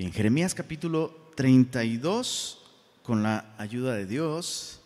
[0.00, 2.58] Bien, Jeremías capítulo 32,
[3.02, 4.80] con la ayuda de Dios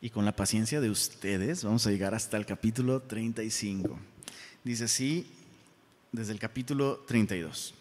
[0.00, 3.96] y con la paciencia de ustedes, vamos a llegar hasta el capítulo 35.
[4.64, 5.30] Dice así,
[6.10, 7.72] desde el capítulo 32.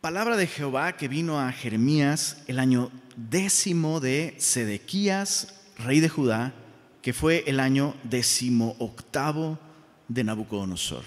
[0.00, 6.54] Palabra de Jehová que vino a Jeremías el año décimo de Sedequías, rey de Judá,
[7.02, 9.58] que fue el año décimo octavo
[10.08, 11.04] de Nabucodonosor.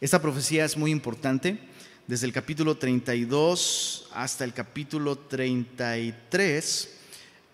[0.00, 1.72] Esta profecía es muy importante.
[2.06, 6.90] Desde el capítulo 32 hasta el capítulo 33,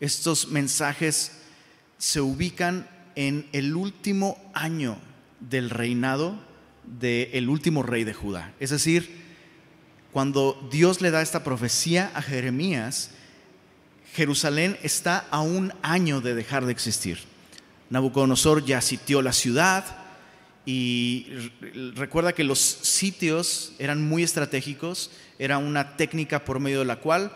[0.00, 1.32] estos mensajes
[1.98, 4.98] se ubican en el último año
[5.38, 6.34] del reinado
[6.82, 8.52] del último rey de Judá.
[8.58, 9.20] Es decir,
[10.10, 13.10] cuando Dios le da esta profecía a Jeremías,
[14.14, 17.20] Jerusalén está a un año de dejar de existir.
[17.88, 19.99] Nabucodonosor ya sitió la ciudad
[20.66, 21.27] y
[21.95, 27.33] recuerda que los sitios eran muy estratégicos, era una técnica por medio de la cual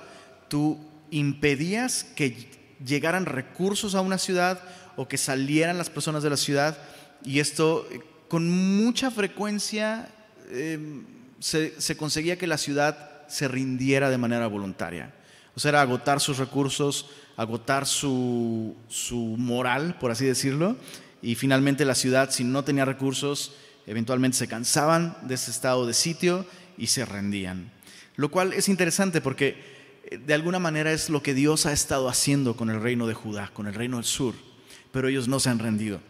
[0.48, 0.78] tú
[1.10, 2.50] impedías que
[2.84, 4.60] llegaran recursos a una ciudad
[4.96, 6.78] o que salieran las personas de la ciudad
[7.24, 10.08] y esto eh, con mucha frecuencia
[10.50, 11.04] em,
[11.38, 15.12] se, se conseguía que la ciudad se rindiera de manera voluntaria.
[15.56, 20.76] O sea, agotar sus recursos, agotar su, su moral, por así decirlo,
[21.24, 23.52] y finalmente la ciudad, si no tenía recursos,
[23.86, 26.44] eventualmente se cansaban de ese estado de sitio
[26.76, 27.72] y se rendían.
[28.16, 29.56] Lo cual es interesante porque
[30.04, 33.14] eh, de alguna manera es lo que Dios ha estado haciendo con el reino de
[33.14, 34.34] Judá, con el reino del sur,
[34.92, 36.00] pero ellos no se han rendido.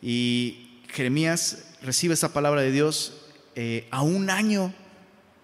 [0.00, 3.26] Y Jeremías recibe esa palabra de Dios
[3.56, 4.72] eh, a un año,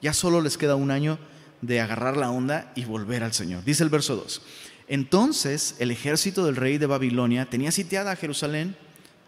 [0.00, 1.18] ya solo les queda un año
[1.62, 3.64] de agarrar la onda y volver al Señor.
[3.64, 4.42] Dice el verso 2.
[4.86, 8.76] Entonces el ejército del rey de Babilonia tenía sitiada a Jerusalén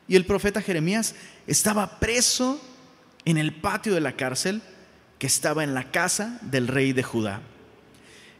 [0.08, 1.14] y el profeta Jeremías
[1.46, 2.60] estaba preso
[3.24, 4.62] en el patio de la cárcel
[5.18, 7.42] que estaba en la casa del rey de Judá.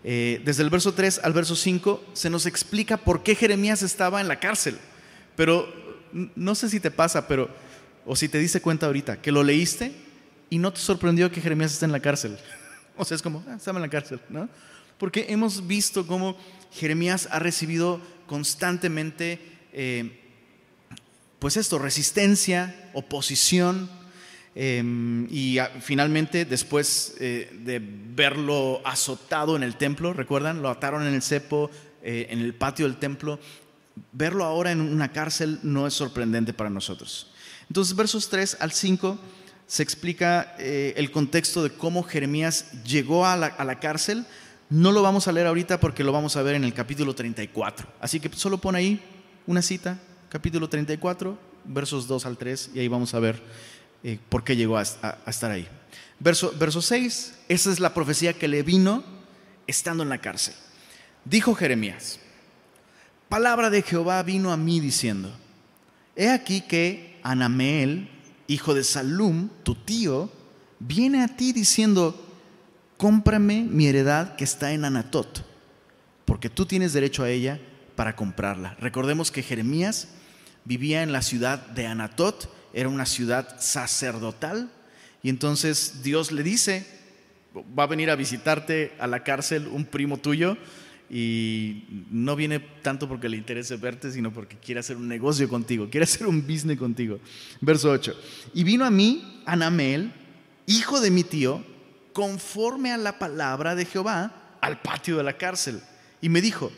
[0.04, 4.20] Eh, desde el verso 3 al verso 5 se nos explica por qué Jeremías estaba
[4.20, 4.78] en la cárcel.
[5.36, 5.68] Pero
[6.34, 7.50] no sé si te pasa, pero
[8.06, 9.92] o si te diste cuenta ahorita que lo leíste
[10.48, 12.38] y no te sorprendió que Jeremías esté en la cárcel.
[13.00, 14.48] O sea, es como, ah, estaba en la cárcel, ¿no?
[14.98, 16.36] Porque hemos visto cómo
[16.72, 19.38] Jeremías ha recibido constantemente,
[19.72, 20.27] eh,
[21.38, 23.90] pues esto, resistencia, oposición,
[24.54, 30.62] em, y finalmente, después eh, de verlo azotado en el templo, ¿recuerdan?
[30.62, 31.70] Lo ataron en el cepo,
[32.02, 33.38] eh, en el patio del templo.
[34.12, 37.32] Verlo ahora en una cárcel no es sorprendente para nosotros.
[37.68, 39.18] Entonces, versos 3 al 5
[39.66, 44.24] se explica eh, el contexto de cómo Jeremías llegó a la, cárcel.
[44.70, 47.86] No lo vamos a leer ahorita porque lo vamos a ver en el capítulo 34.
[48.00, 49.00] Así que solo pone ahí
[49.46, 53.40] una cita, capítulo 34, versos 2 al 3, y ahí vamos a ver
[54.02, 55.66] eh, por qué llegó a, estar ahí.
[56.20, 59.02] Verso, verso 6, esa es la profecía que le vino
[59.66, 60.54] estando en la cárcel.
[61.24, 62.20] Dijo Jeremías,
[63.28, 65.32] palabra de Jehová vino a mí diciendo,
[66.14, 68.08] he aquí que Anameel,
[68.48, 70.30] hijo de Salum, tu tío,
[70.78, 72.24] viene a ti diciendo,
[72.96, 75.44] cómprame mi heredad que está en Anatot,
[76.24, 77.60] porque tú tienes derecho a ella
[77.96, 78.76] para comprarla.
[78.80, 80.08] Recordemos que Jeremías
[80.68, 84.70] vivía en la ciudad de Anatot, era una ciudad sacerdotal,
[85.22, 86.86] y entonces Dios le dice,
[87.76, 90.58] va a venir a visitarte a la cárcel un primo tuyo,
[91.10, 95.88] y no viene tanto porque le interese verte, sino porque quiere hacer un negocio contigo,
[95.90, 97.18] quiere hacer un business contigo.
[97.62, 98.14] Verso 8.
[98.52, 100.12] Y vino a mí Anamel,
[100.66, 101.64] hijo de mi tío,
[102.12, 105.80] conforme a la palabra de Jehová, al patio de la cárcel.
[106.20, 106.70] Y me dijo,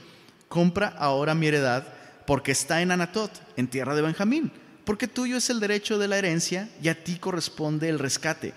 [0.46, 1.88] compra ahora mi heredad,
[2.30, 4.52] porque está en Anatot, en tierra de Benjamín,
[4.84, 8.54] porque tuyo es el derecho de la herencia y a ti corresponde el rescate.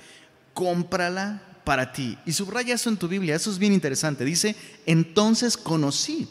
[0.54, 2.16] Cómprala para ti.
[2.24, 4.26] Y subraya eso en tu Biblia, eso es bien interesante.
[4.26, 6.30] Dice, entonces conocí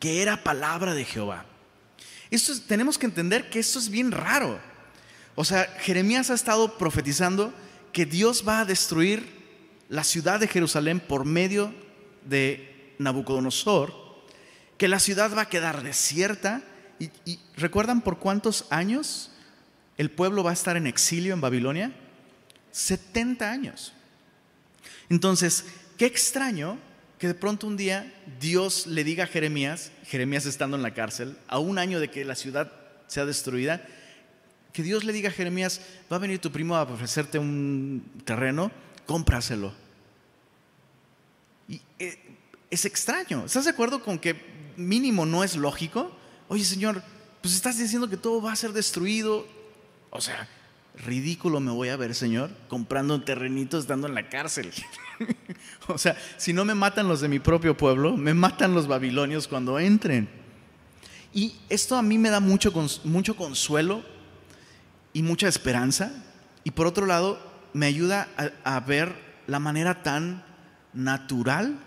[0.00, 1.44] que era palabra de Jehová.
[2.30, 4.58] Esto tenemos que entender que esto es bien raro.
[5.34, 7.52] O sea, Jeremías ha estado profetizando
[7.92, 9.28] que Dios va a destruir
[9.90, 11.70] la ciudad de Jerusalén por medio
[12.24, 13.92] de Nabucodonosor,
[14.78, 16.62] que la ciudad va a quedar desierta.
[16.98, 19.30] ¿Y, recuerdan por cuántos años
[19.96, 21.92] el pueblo va a estar en exilio en Babilonia?
[22.72, 23.92] 70 años.
[25.08, 25.64] Entonces,
[25.96, 26.78] qué extraño
[27.18, 31.36] que de pronto un día Dios le diga a Jeremías, Jeremías estando en la cárcel,
[31.48, 32.72] a un año de que la ciudad
[33.06, 33.84] sea destruida,
[34.72, 35.80] que Dios le diga a Jeremías,
[36.10, 38.70] va a venir tu primo a ofrecerte un terreno,
[39.06, 39.72] cómpraselo.
[41.68, 42.18] Y eh,
[42.70, 43.44] es extraño.
[43.44, 44.36] ¿Estás de acuerdo con que
[44.76, 46.16] mínimo no es lógico?
[46.48, 47.02] Oye, Señor,
[47.42, 49.46] pues estás diciendo que todo va a ser destruido.
[50.10, 50.48] O sea,
[51.04, 54.72] ridículo me voy a ver, Señor, comprando terrenitos, estando en la cárcel.
[55.88, 59.46] o sea, si no me matan los de mi propio pueblo, me matan los babilonios
[59.46, 60.28] cuando entren.
[61.32, 62.72] Y esto a mí me da mucho,
[63.04, 64.02] mucho consuelo
[65.12, 66.12] y mucha esperanza.
[66.64, 67.38] Y por otro lado,
[67.74, 68.28] me ayuda
[68.64, 69.14] a ver
[69.46, 70.44] la manera tan
[70.94, 71.78] natural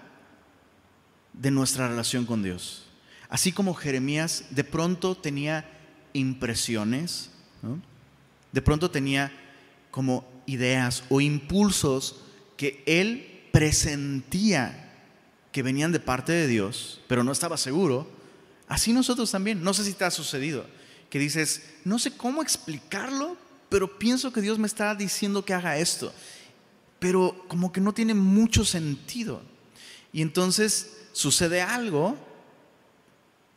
[1.34, 2.91] de nuestra relación con Dios.
[3.32, 5.66] Así como Jeremías de pronto tenía
[6.12, 7.30] impresiones,
[8.52, 9.32] de pronto tenía
[9.90, 12.18] como ideas o impulsos
[12.58, 14.92] que él presentía
[15.54, 18.06] que venían de parte de Dios, pero no estaba seguro,
[18.68, 20.66] así nosotros también, no sé si te ha sucedido,
[21.10, 23.38] que dices, no sé cómo explicarlo,
[23.70, 26.14] pero pienso que Dios me está diciendo que haga esto,
[27.00, 29.42] pero como que no tiene mucho sentido.
[30.12, 32.18] Y entonces sucede algo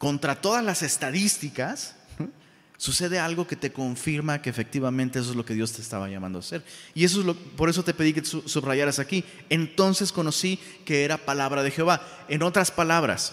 [0.04, 1.94] contra todas las estadísticas,
[2.76, 6.38] sucede algo que te confirma que efectivamente eso es lo que Dios te estaba llamando
[6.38, 6.62] a hacer.
[6.94, 9.24] Y eso es lo, por eso te pedí que subrayaras aquí.
[9.48, 12.06] Entonces conocí que era palabra de Jehová.
[12.28, 13.32] En otras palabras,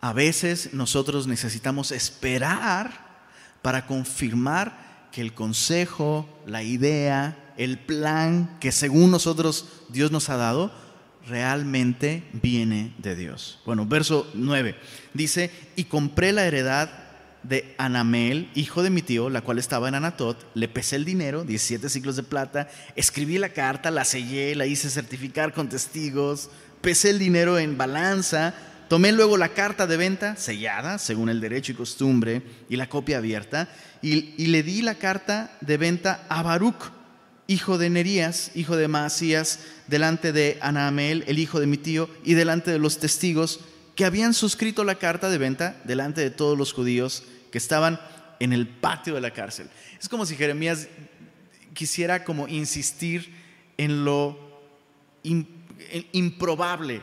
[0.00, 3.28] a veces nosotros necesitamos esperar
[3.62, 10.36] para confirmar que el consejo, la idea, el plan que según nosotros Dios nos ha
[10.36, 10.72] dado,
[11.26, 13.60] realmente viene de Dios.
[13.64, 14.76] Bueno, verso 9
[15.12, 16.90] dice, y compré la heredad
[17.44, 21.44] de Anamel, hijo de mi tío, la cual estaba en Anatot, le pesé el dinero,
[21.44, 26.50] 17 ciclos de plata, escribí la carta, la sellé, la hice certificar con testigos,
[26.80, 28.54] pesé el dinero en balanza,
[28.88, 33.18] tomé luego la carta de venta sellada, según el derecho y costumbre, y la copia
[33.18, 33.68] abierta,
[34.00, 36.92] y, y le di la carta de venta a Baruch,
[37.46, 42.34] hijo de Nerías, hijo de Maasías, delante de Anamel, el hijo de mi tío, y
[42.34, 43.60] delante de los testigos
[43.94, 48.00] que habían suscrito la carta de venta, delante de todos los judíos que estaban
[48.40, 49.68] en el patio de la cárcel.
[50.00, 50.88] Es como si Jeremías
[51.74, 53.32] quisiera como insistir
[53.76, 54.38] en lo
[56.12, 57.02] improbable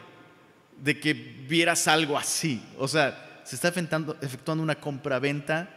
[0.84, 2.62] de que vieras algo así.
[2.78, 5.70] O sea, se está efectuando, efectuando una compraventa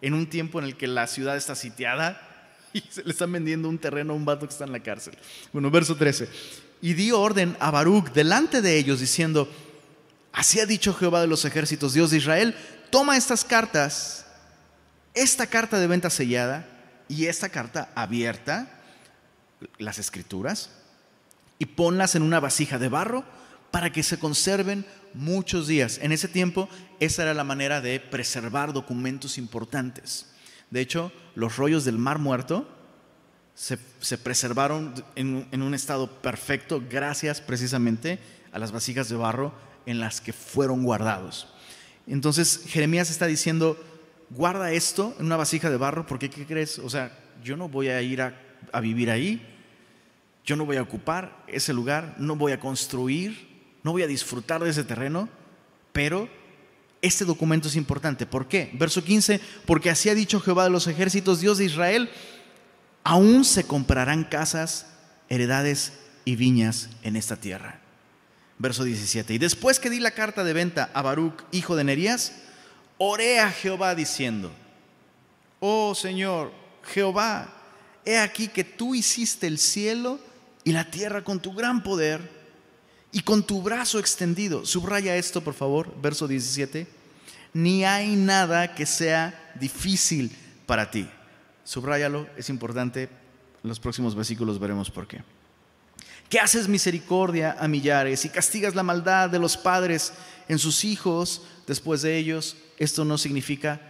[0.00, 2.27] en un tiempo en el que la ciudad está sitiada
[2.72, 5.16] y se le están vendiendo un terreno a un vato que está en la cárcel.
[5.52, 6.28] Bueno, verso 13.
[6.80, 9.48] Y dio orden a Baruch delante de ellos diciendo,
[10.32, 12.54] así ha dicho Jehová de los ejércitos, Dios de Israel,
[12.90, 14.26] toma estas cartas,
[15.14, 16.66] esta carta de venta sellada
[17.08, 18.70] y esta carta abierta,
[19.78, 20.70] las escrituras,
[21.58, 23.24] y ponlas en una vasija de barro
[23.72, 25.98] para que se conserven muchos días.
[26.00, 26.68] En ese tiempo,
[27.00, 30.26] esa era la manera de preservar documentos importantes.
[30.70, 32.68] De hecho, los rollos del Mar Muerto
[33.54, 33.78] se,
[34.18, 38.18] preservaron en, un estado perfecto gracias precisamente
[38.52, 39.52] a las vasijas de barro
[39.86, 41.48] en las que fueron guardados.
[42.06, 43.76] Entonces Jeremías está diciendo,
[44.30, 46.78] guarda esto en una vasija de barro, porque ¿qué crees?
[46.78, 49.44] O sea, yo no voy a ir a vivir ahí,
[50.44, 53.48] yo no voy a ocupar ese lugar, no voy a construir,
[53.82, 55.28] no voy a disfrutar de ese terreno,
[55.92, 56.28] pero
[57.02, 58.26] este documento es importante.
[58.26, 58.70] ¿Por qué?
[58.74, 62.10] Verso 15, porque así ha dicho Jehová de los ejércitos, Dios de Israel,
[63.04, 64.86] aún se comprarán casas,
[65.28, 65.92] heredades
[66.24, 67.80] y viñas en esta tierra.
[68.58, 72.32] Verso 17, y después que di la carta de venta a Baruch, hijo de Nerías,
[72.98, 74.52] oré a Jehová diciendo,
[75.60, 76.52] oh Señor,
[76.82, 77.54] Jehová,
[78.04, 80.18] he aquí que tú hiciste el cielo
[80.64, 82.37] y la tierra con tu gran poder
[83.12, 84.66] y con tu brazo extendido.
[84.66, 86.86] Subraya esto, por favor, verso 17.
[87.54, 90.30] Ni hay nada que sea difícil
[90.66, 91.08] para ti.
[91.64, 93.08] Subráyalo, es importante.
[93.62, 95.22] En los próximos versículos veremos por qué.
[96.28, 100.12] Que haces misericordia a millares y castigas la maldad de los padres
[100.48, 102.56] en sus hijos después de ellos.
[102.78, 103.80] Esto no significa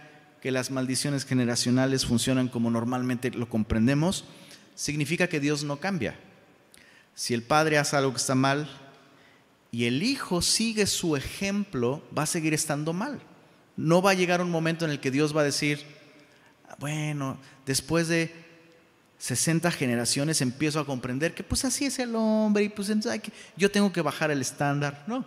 [0.41, 4.23] que las maldiciones generacionales funcionan como normalmente lo comprendemos.
[4.73, 6.17] Significa que Dios no cambia.
[7.13, 8.69] Si el padre hace algo que está mal,
[9.71, 13.19] y el hijo sigue su ejemplo, va a seguir estando mal.
[13.77, 15.83] No va a llegar un momento en el que Dios va a decir,
[16.79, 18.33] bueno, después de
[19.19, 22.91] 60 generaciones empiezo a comprender que pues así es el hombre y pues
[23.57, 25.03] yo tengo que bajar el estándar.
[25.07, 25.25] No,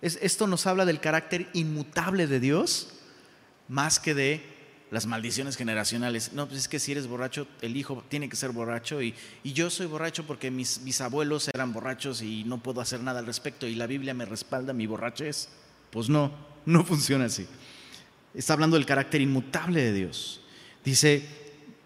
[0.00, 2.88] esto nos habla del carácter inmutable de Dios
[3.68, 4.51] más que de
[4.92, 6.34] las maldiciones generacionales.
[6.34, 9.70] No, pues es que si eres borracho, el hijo tiene que ser borracho y, yo
[9.70, 13.66] soy borracho porque mis, mis, abuelos eran borrachos y no puedo hacer nada al respecto
[13.66, 15.48] y la Biblia me respalda mi borrachez.
[15.90, 16.30] Pues no,
[16.66, 17.46] no funciona así.
[18.34, 20.42] Está hablando del carácter inmutable de Dios.
[20.84, 21.26] Dice,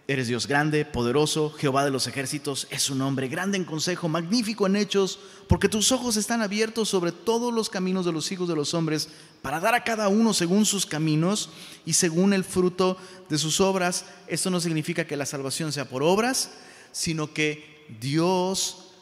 [0.08, 4.64] Eres Dios grande, poderoso, Jehová de los ejércitos es su nombre, grande en consejo, magnífico
[4.68, 8.54] en hechos, porque tus ojos están abiertos sobre todos los caminos de los hijos de
[8.54, 9.08] los hombres,
[9.42, 11.50] para dar a cada uno según sus caminos
[11.84, 12.96] y según el fruto
[13.28, 14.04] de sus obras.
[14.28, 16.52] Esto no significa que la salvación sea por obras,
[16.92, 18.92] sino que Dios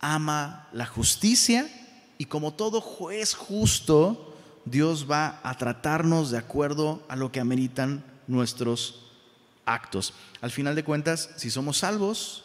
[0.00, 1.68] ama la justicia
[2.16, 8.02] y como todo juez justo, Dios va a tratarnos de acuerdo a lo que ameritan
[8.28, 9.03] nuestros
[9.66, 10.14] actos.
[10.40, 12.44] Al final de cuentas, si somos salvos,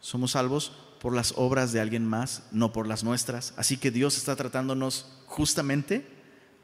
[0.00, 3.54] somos salvos por las obras de alguien más, no por las nuestras.
[3.56, 6.06] Así que Dios está tratándonos justamente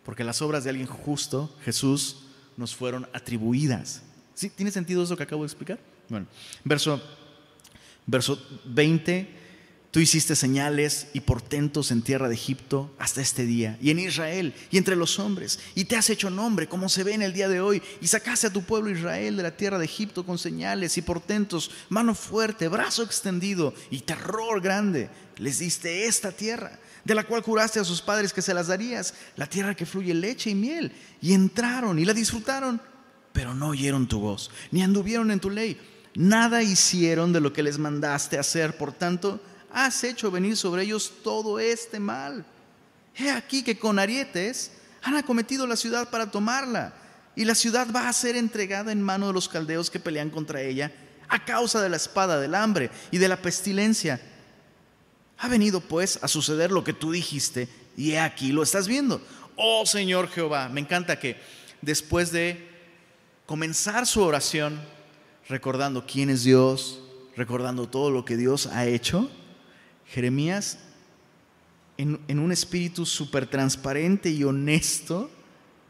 [0.04, 2.24] porque las obras de alguien justo, Jesús,
[2.56, 4.02] nos fueron atribuidas.
[4.34, 4.48] ¿Sí?
[4.50, 5.78] ¿Tiene sentido eso que acabo de explicar?
[6.08, 6.26] Bueno,
[6.64, 7.02] verso,
[8.06, 9.47] verso 20
[9.90, 14.54] Tú hiciste señales y portentos en tierra de Egipto hasta este día, y en Israel,
[14.70, 17.48] y entre los hombres, y te has hecho nombre, como se ve en el día
[17.48, 20.98] de hoy, y sacaste a tu pueblo Israel de la tierra de Egipto con señales
[20.98, 25.08] y portentos, mano fuerte, brazo extendido y terror grande.
[25.38, 29.14] Les diste esta tierra, de la cual juraste a sus padres que se las darías,
[29.36, 30.92] la tierra que fluye leche y miel,
[31.22, 32.78] y entraron y la disfrutaron,
[33.32, 35.80] pero no oyeron tu voz, ni anduvieron en tu ley.
[36.14, 39.40] Nada hicieron de lo que les mandaste hacer, por tanto,
[39.86, 42.44] has hecho venir sobre ellos todo este mal.
[43.16, 46.94] He aquí que con arietes han acometido la ciudad para tomarla,
[47.36, 50.60] y la ciudad va a ser entregada en mano de los caldeos que pelean contra
[50.60, 50.92] ella
[51.28, 54.20] a causa de la espada, del hambre y de la pestilencia.
[55.38, 59.22] Ha venido pues a suceder lo que tú dijiste, y he aquí lo estás viendo.
[59.54, 61.36] Oh Señor Jehová, me encanta que
[61.80, 62.68] después de
[63.46, 64.80] comenzar su oración,
[65.48, 67.00] recordando quién es Dios,
[67.36, 69.30] recordando todo lo que Dios ha hecho,
[70.08, 70.78] Jeremías,
[71.98, 75.30] en, un espíritu súper transparente y honesto,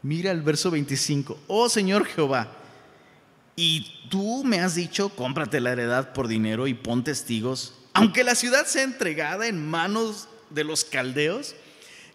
[0.01, 1.39] mira el verso 25.
[1.47, 2.51] Oh Señor Jehová,
[3.55, 8.35] y tú me has dicho, cómprate la heredad por dinero y pon testigos, aunque la
[8.35, 11.55] ciudad sea entregada en manos de los caldeos.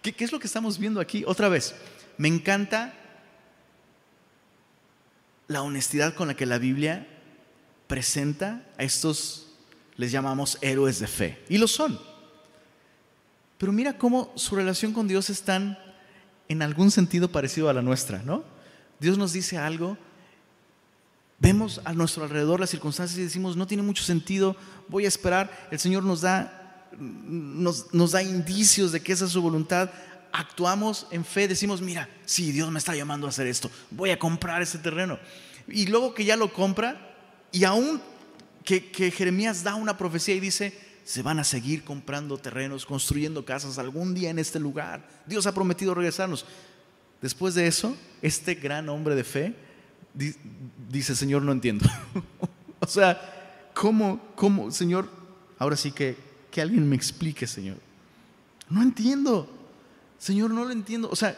[0.02, 1.24] ¿Qué, ¿Qué, es lo que estamos viendo aquí?
[1.26, 1.74] Otra vez,
[2.18, 2.94] me encanta
[5.46, 7.06] la honestidad con la que la Biblia
[7.86, 9.43] presenta a estos
[9.96, 11.44] les llamamos héroes de fe.
[11.48, 11.98] Y lo son.
[13.58, 15.78] Pero mira cómo su relación con Dios es tan,
[16.48, 18.44] en algún sentido, parecido a la nuestra, ¿no?
[18.98, 19.96] Dios nos dice algo,
[21.38, 24.56] vemos a nuestro alrededor las circunstancias y decimos, no tiene mucho sentido,
[24.88, 29.30] voy a esperar, el Señor nos da, nos, nos da indicios de que esa es
[29.30, 29.90] su voluntad,
[30.32, 34.18] actuamos en fe, decimos, mira, sí, Dios me está llamando a hacer esto, voy a
[34.18, 35.18] comprar ese terreno.
[35.68, 37.14] Y luego que ya lo compra,
[37.52, 38.00] y aún
[38.64, 40.72] que, Jeremías da una profecía y dice,
[41.04, 45.06] se van a seguir comprando terrenos, construyendo casas algún día en este lugar.
[45.26, 46.46] Dios ha prometido regresarnos.
[47.20, 49.54] Después de eso, este gran hombre de fe
[50.90, 51.86] dice, Señor, no entiendo.
[52.80, 55.08] o sea, ¿cómo, ¿cómo, Señor?
[55.58, 56.16] Ahora sí que,
[56.50, 57.76] que alguien me explique, Señor.
[58.70, 59.48] No entiendo.
[60.18, 61.10] Señor, no lo entiendo.
[61.10, 61.36] O sea,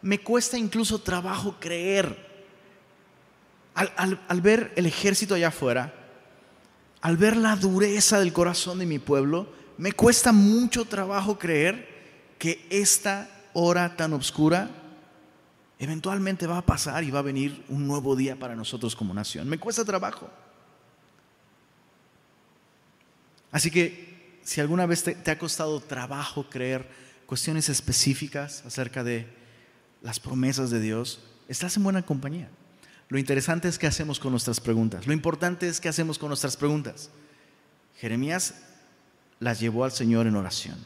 [0.00, 2.32] me cuesta incluso trabajo creer.
[3.74, 6.01] Al, al ver el ejército allá afuera,
[7.02, 11.88] al ver la dureza del corazón de mi pueblo, me cuesta mucho trabajo creer
[12.38, 14.70] que esta hora tan oscura
[15.80, 19.48] eventualmente va a pasar y va a venir un nuevo día para nosotros como nación.
[19.48, 20.30] Me cuesta trabajo.
[23.50, 26.88] Así que si alguna vez te, ha costado trabajo creer
[27.26, 29.26] cuestiones específicas acerca de
[30.02, 32.48] las promesas de Dios, estás en buena compañía.
[33.12, 35.06] Lo interesante es qué hacemos con nuestras preguntas.
[35.06, 37.10] Lo importante es qué hacemos con nuestras preguntas.
[37.98, 38.54] Jeremías
[39.38, 40.78] las llevó al Señor en oración.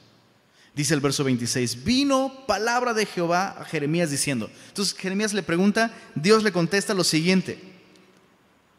[0.75, 4.51] Dice el verso 26, vino palabra de Jehová a Jeremías diciendo.
[4.67, 7.61] Entonces Jeremías le pregunta, Dios le contesta lo siguiente.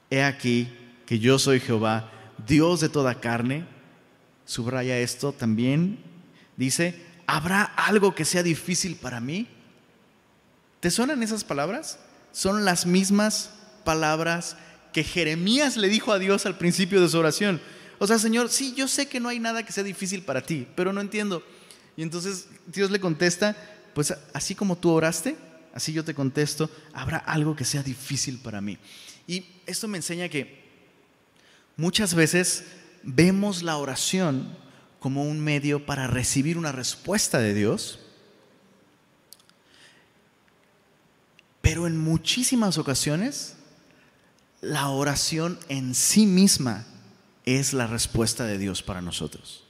[0.10, 0.68] He aquí
[1.06, 2.12] que yo soy Jehová,
[2.46, 3.66] Dios de toda carne.
[4.44, 6.00] Subraya esto también.
[6.58, 9.48] Dice, ¿habrá algo que sea difícil para mí?
[10.82, 11.98] ¿Te suenan esas palabras?
[12.32, 13.52] Son las mismas
[13.84, 14.58] palabras
[14.94, 17.62] que Jeremías le dijo a Dios al principio de su oración.
[18.00, 20.68] O sea, Señor, sí, yo sé que no hay nada que sea difícil para ti,
[20.76, 21.44] pero no entiendo.
[21.96, 23.56] Y entonces Dios le contesta,
[23.94, 25.36] pues así como tú oraste,
[25.74, 28.78] así yo te contesto, habrá algo que sea difícil para mí.
[29.26, 30.64] Y esto me enseña que
[31.76, 32.66] muchas veces
[33.04, 34.56] vemos la oración
[35.00, 38.00] como un medio para recibir una respuesta de Dios,
[41.68, 43.58] Pero en muchísimas ocasiones,
[44.62, 46.86] la oración en sí misma
[47.44, 49.66] es la respuesta de Dios para nosotros.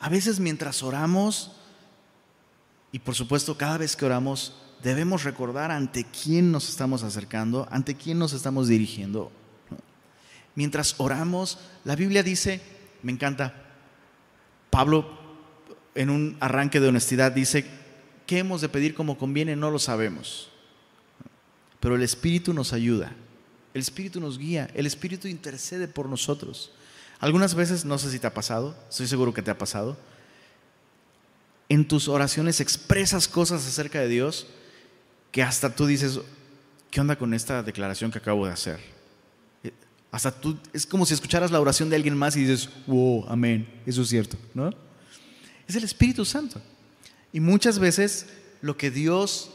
[0.00, 1.52] A veces mientras oramos,
[2.90, 7.94] y por supuesto cada vez que oramos, debemos recordar ante quién nos estamos acercando, ante
[7.94, 9.30] quién nos estamos dirigiendo.
[10.56, 12.60] mientras oramos, la Biblia dice,
[13.04, 13.54] me encanta,
[14.68, 15.16] Pablo
[15.94, 17.79] en un arranque de honestidad dice,
[18.30, 19.56] ¿qué hemos de pedir como conviene?
[19.56, 20.50] No lo sabemos.
[21.80, 23.12] Pero el Espíritu nos ayuda,
[23.74, 26.70] el Espíritu nos guía, el Espíritu intercede por nosotros.
[27.18, 29.98] Algunas veces, no sé si te ha pasado, estoy seguro que te ha pasado,
[31.68, 34.46] en tus oraciones expresas cosas acerca de Dios
[35.32, 36.20] que hasta tú dices,
[36.92, 38.78] ¿qué onda con esta declaración que acabo de hacer?
[40.12, 43.68] Hasta tú, es como si escucharas la oración de alguien más y dices, wow, amén,
[43.86, 44.72] eso es cierto, ¿no?
[45.66, 46.62] Es el Espíritu Santo.
[47.32, 48.26] Y muchas veces
[48.60, 49.50] lo que Dios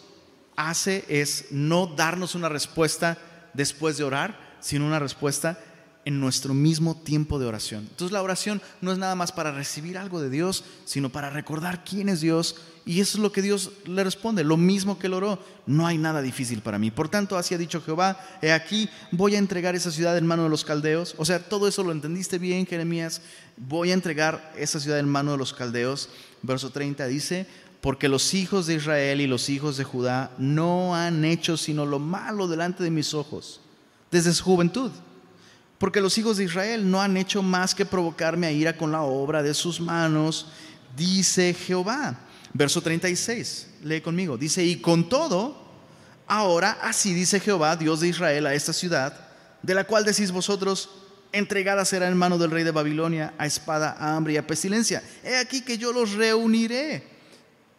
[0.56, 3.18] hace es no darnos una respuesta
[3.54, 5.60] después de orar, sino una respuesta
[6.06, 7.88] en nuestro mismo tiempo de oración.
[7.90, 11.84] Entonces la oración no es nada más para recibir algo de Dios, sino para recordar
[11.84, 12.58] quién es Dios.
[12.86, 15.40] Y eso es lo que Dios le responde, lo mismo que él oró.
[15.66, 16.92] No hay nada difícil para mí.
[16.92, 20.44] Por tanto, así ha dicho Jehová, he aquí, voy a entregar esa ciudad en mano
[20.44, 21.16] de los caldeos.
[21.18, 23.22] O sea, todo eso lo entendiste bien, Jeremías.
[23.58, 26.10] Voy a entregar esa ciudad en mano de los caldeos.
[26.44, 27.48] Verso 30 dice,
[27.86, 32.00] porque los hijos de Israel y los hijos de Judá no han hecho sino lo
[32.00, 33.62] malo delante de mis ojos,
[34.10, 34.92] desde su juventud
[35.78, 39.02] porque los hijos de Israel no han hecho más que provocarme a ira con la
[39.02, 40.48] obra de sus manos,
[40.96, 42.20] dice Jehová.
[42.54, 45.62] Verso 36, lee conmigo, dice, y con todo,
[46.26, 49.28] ahora así dice Jehová, Dios de Israel, a esta ciudad,
[49.62, 50.90] de la cual decís vosotros,
[51.34, 55.04] entregada será en mano del rey de Babilonia a espada, a hambre y a pestilencia.
[55.22, 57.15] He aquí que yo los reuniré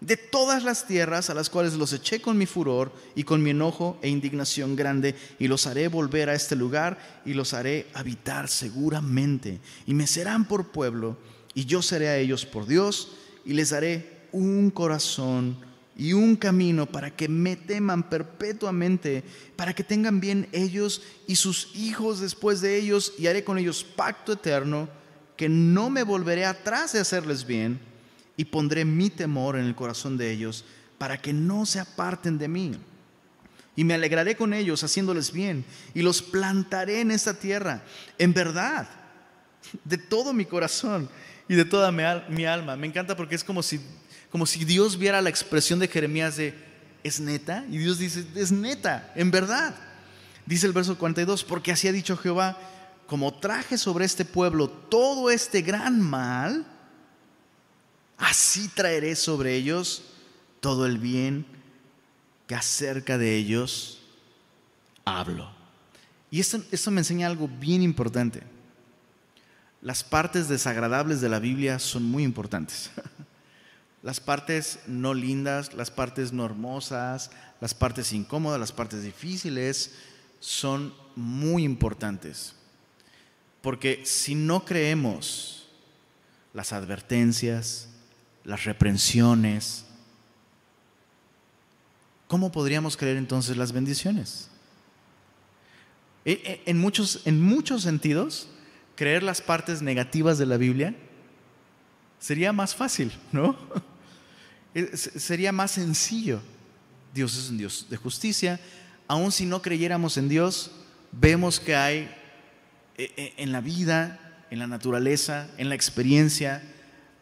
[0.07, 3.51] de todas las tierras a las cuales los eché con mi furor y con mi
[3.51, 8.47] enojo e indignación grande, y los haré volver a este lugar y los haré habitar
[8.47, 11.17] seguramente, y me serán por pueblo,
[11.55, 15.59] y yo seré a ellos por Dios, y les daré un corazón
[15.97, 19.25] y un camino para que me teman perpetuamente,
[19.57, 23.83] para que tengan bien ellos y sus hijos después de ellos, y haré con ellos
[23.83, 24.89] pacto eterno,
[25.37, 27.96] que no me volveré atrás de hacerles bien
[28.37, 30.65] y pondré mi temor en el corazón de ellos
[30.99, 32.73] para que no se aparten de mí.
[33.75, 35.65] Y me alegraré con ellos haciéndoles bien
[35.95, 37.83] y los plantaré en esta tierra,
[38.19, 38.89] en verdad,
[39.85, 41.11] de todo mi corazón
[41.49, 42.77] y de toda mi, alma.
[42.77, 43.81] Me encanta porque es como si,
[44.31, 46.55] como si Dios viera la expresión de Jeremías de,
[47.05, 47.65] ¿es neta?
[47.71, 49.75] Y Dios dice, es neta, en verdad.
[50.47, 52.59] Dice el verso 42, porque así ha dicho Jehová,
[53.07, 56.65] como traje sobre este pueblo todo este gran mal,
[58.19, 60.03] Así traeré sobre ellos
[60.61, 61.47] todo el bien
[62.47, 64.03] que acerca de ellos
[65.05, 65.51] hablo.
[66.31, 68.43] Y esto, esto me enseña algo bien importante.
[69.83, 72.91] Las partes desagradables de la Biblia son muy importantes.
[74.03, 79.97] Las partes no lindas, las partes no hermosas, las partes incómodas, las partes difíciles
[80.39, 82.55] son muy importantes.
[83.63, 85.67] Porque si no creemos
[86.55, 87.89] las advertencias,
[88.47, 89.85] las reprensiones,
[92.29, 94.49] ¿cómo podríamos creer entonces las bendiciones?
[96.25, 98.49] E, e, en muchos, en muchos sentidos,
[98.95, 100.95] creer las partes negativas de la Biblia
[102.21, 103.57] sería más fácil, ¿no?
[104.95, 106.41] Sería más sencillo.
[107.15, 108.61] Dios es un Dios de justicia.
[109.09, 110.71] Aun si no creyéramos en Dios,
[111.13, 112.15] vemos que hay
[112.99, 116.63] e, en la vida, en la naturaleza, en la experiencia,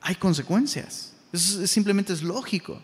[0.01, 1.14] hay consecuencias.
[1.35, 2.81] Eso simplemente es lógico.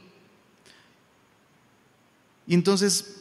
[2.48, 3.18] Y entonces,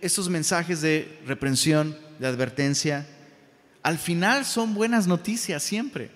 [0.00, 3.08] estos mensajes de reprensión, de advertencia,
[3.82, 6.12] al final son buenas noticias siempre.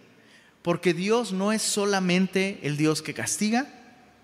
[0.63, 3.67] Porque Dios no es solamente el Dios que castiga,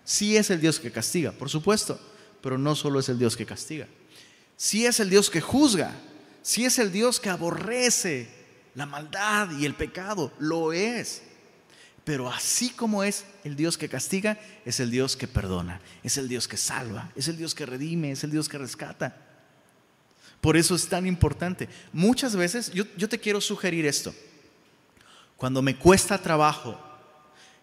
[0.04, 2.00] sí es el Dios que castiga, por supuesto,
[2.40, 3.88] pero no solo es el Dios que castiga.
[4.56, 5.96] Sí es el Dios que juzga,
[6.42, 8.28] sí es el Dios que aborrece
[8.76, 11.22] la maldad y el pecado, lo es.
[12.04, 16.28] Pero así como es el Dios que castiga, es el Dios que perdona, es el
[16.28, 19.16] Dios que salva, es el Dios que redime, es el Dios que rescata.
[20.40, 21.68] Por eso es tan importante.
[21.92, 24.14] Muchas veces yo, te quiero sugerir esto.
[25.36, 26.78] Cuando me cuesta trabajo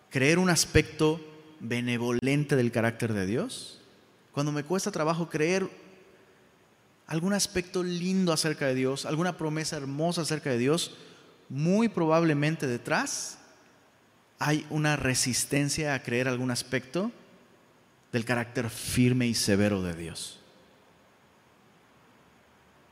[0.09, 1.19] creer un aspecto
[1.59, 3.81] benevolente del carácter de Dios,
[4.31, 5.67] cuando me cuesta trabajo creer
[7.07, 10.95] algún aspecto lindo acerca de Dios, alguna promesa hermosa acerca de Dios,
[11.49, 13.39] muy probablemente detrás
[14.39, 17.11] hay una resistencia a creer algún aspecto
[18.11, 20.39] del carácter firme y severo de Dios.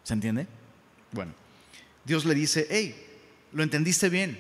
[0.04, 0.48] ¿Se entiende?
[1.12, 1.34] Bueno,
[2.04, 2.96] Dios le dice, hey,
[3.52, 4.38] lo entendiste bien.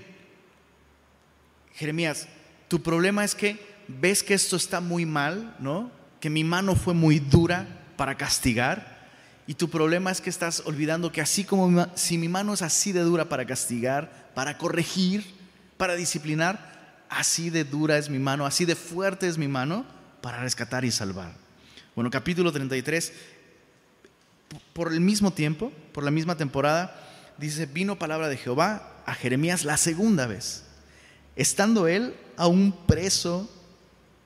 [1.74, 2.28] Jeremías,
[2.68, 5.92] tu problema es que ves que esto está muy mal, ¿no?
[6.20, 8.96] Que mi mano fue muy dura para castigar
[9.48, 12.92] Y tu problema es que estás olvidando que así como si mi mano es así
[12.92, 15.24] de dura para castigar, para corregir,
[15.78, 16.75] para disciplinar,
[17.10, 19.86] así de dura es mi mano, así de fuerte es mi mano
[20.22, 21.34] para rescatar y salvar.
[21.96, 23.14] Bueno, capítulo 33,
[24.74, 27.00] por el mismo tiempo, por la misma temporada,
[27.38, 30.64] dice, vino palabra de Jehová a Jeremías la segunda vez,
[31.36, 33.50] estando él aún preso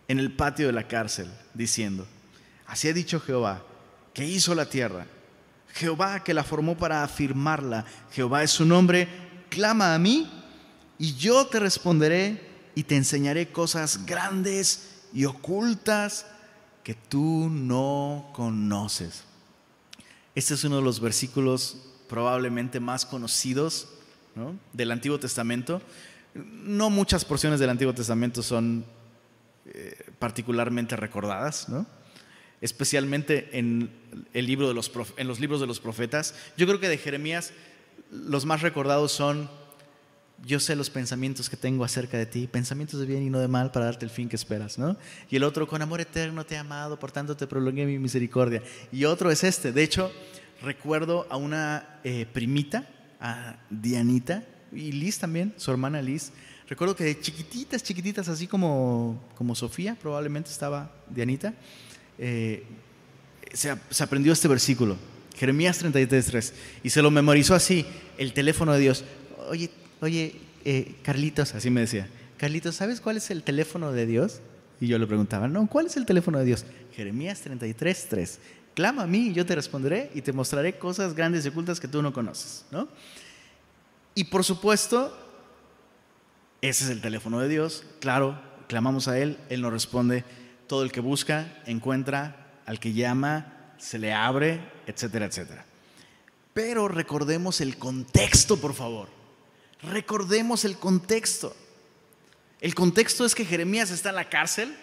[0.07, 2.07] en el patio de la cárcel, diciendo,
[2.65, 3.61] así ha dicho Jehová,
[4.13, 5.05] que hizo la tierra,
[5.73, 9.07] Jehová que la formó para afirmarla, Jehová es su nombre,
[9.49, 10.31] clama a mí
[10.97, 12.48] y yo te responderé
[12.79, 16.25] y te enseñaré cosas grandes y ocultas
[16.81, 19.25] que tú no conoces.
[20.33, 21.75] Este es uno de los versículos
[22.07, 23.89] probablemente más conocidos
[24.71, 25.81] del Antiguo Testamento.
[26.33, 28.85] No muchas porciones del Antiguo Testamento son
[29.65, 31.67] eh, particularmente recordadas,
[32.61, 33.91] especialmente en,
[34.33, 36.33] el libro de los, en los libros de los profetas.
[36.55, 37.51] Yo creo que de Jeremías
[38.09, 39.49] los más recordados son
[40.45, 43.47] yo sé los pensamientos que tengo acerca de ti, pensamientos de bien y no de
[43.47, 44.97] mal para darte el fin que esperas, ¿no?
[45.29, 48.63] Y el otro, con amor eterno te he amado, por tanto te prolongué mi misericordia.
[48.91, 50.11] Y otro es este, de hecho,
[50.61, 52.87] recuerdo a una eh, primita,
[53.19, 56.31] a Dianita, y Liz también, su hermana Liz,
[56.67, 61.53] recuerdo que de chiquititas, chiquititas, así como, como Sofía, probablemente estaba Dianita,
[62.17, 62.65] eh,
[63.53, 64.95] se, se aprendió este versículo,
[65.35, 67.85] Jeremías 33.3, y se lo memorizó así,
[68.17, 69.03] el teléfono de Dios.
[69.49, 69.71] Oye,
[70.01, 72.07] oye, eh, Carlitos, así me decía,
[72.37, 74.41] Carlitos, ¿sabes cuál es el teléfono de Dios?
[74.79, 76.65] Y yo le preguntaba, no, ¿cuál es el teléfono de Dios?
[76.95, 78.39] Jeremías 33, 3.
[78.73, 81.87] Clama a mí y yo te responderé y te mostraré cosas grandes y ocultas que
[81.87, 82.87] tú no conoces, ¿no?
[84.15, 85.15] Y por supuesto,
[86.61, 87.83] ese es el teléfono de Dios.
[87.99, 90.23] Claro, clamamos a Él, Él nos responde.
[90.67, 95.65] Todo el que busca, encuentra, al que llama, se le abre, etcétera, etcétera.
[96.53, 99.18] Pero recordemos el contexto, por favor.
[99.81, 101.55] Recordemos el contexto.
[102.59, 104.75] El contexto es que Jeremías está en la cárcel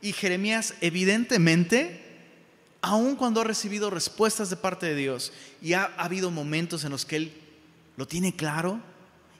[0.00, 2.00] y Jeremías evidentemente,
[2.80, 7.04] aun cuando ha recibido respuestas de parte de Dios y ha, habido momentos en los
[7.04, 7.40] que él
[7.96, 8.80] lo tiene claro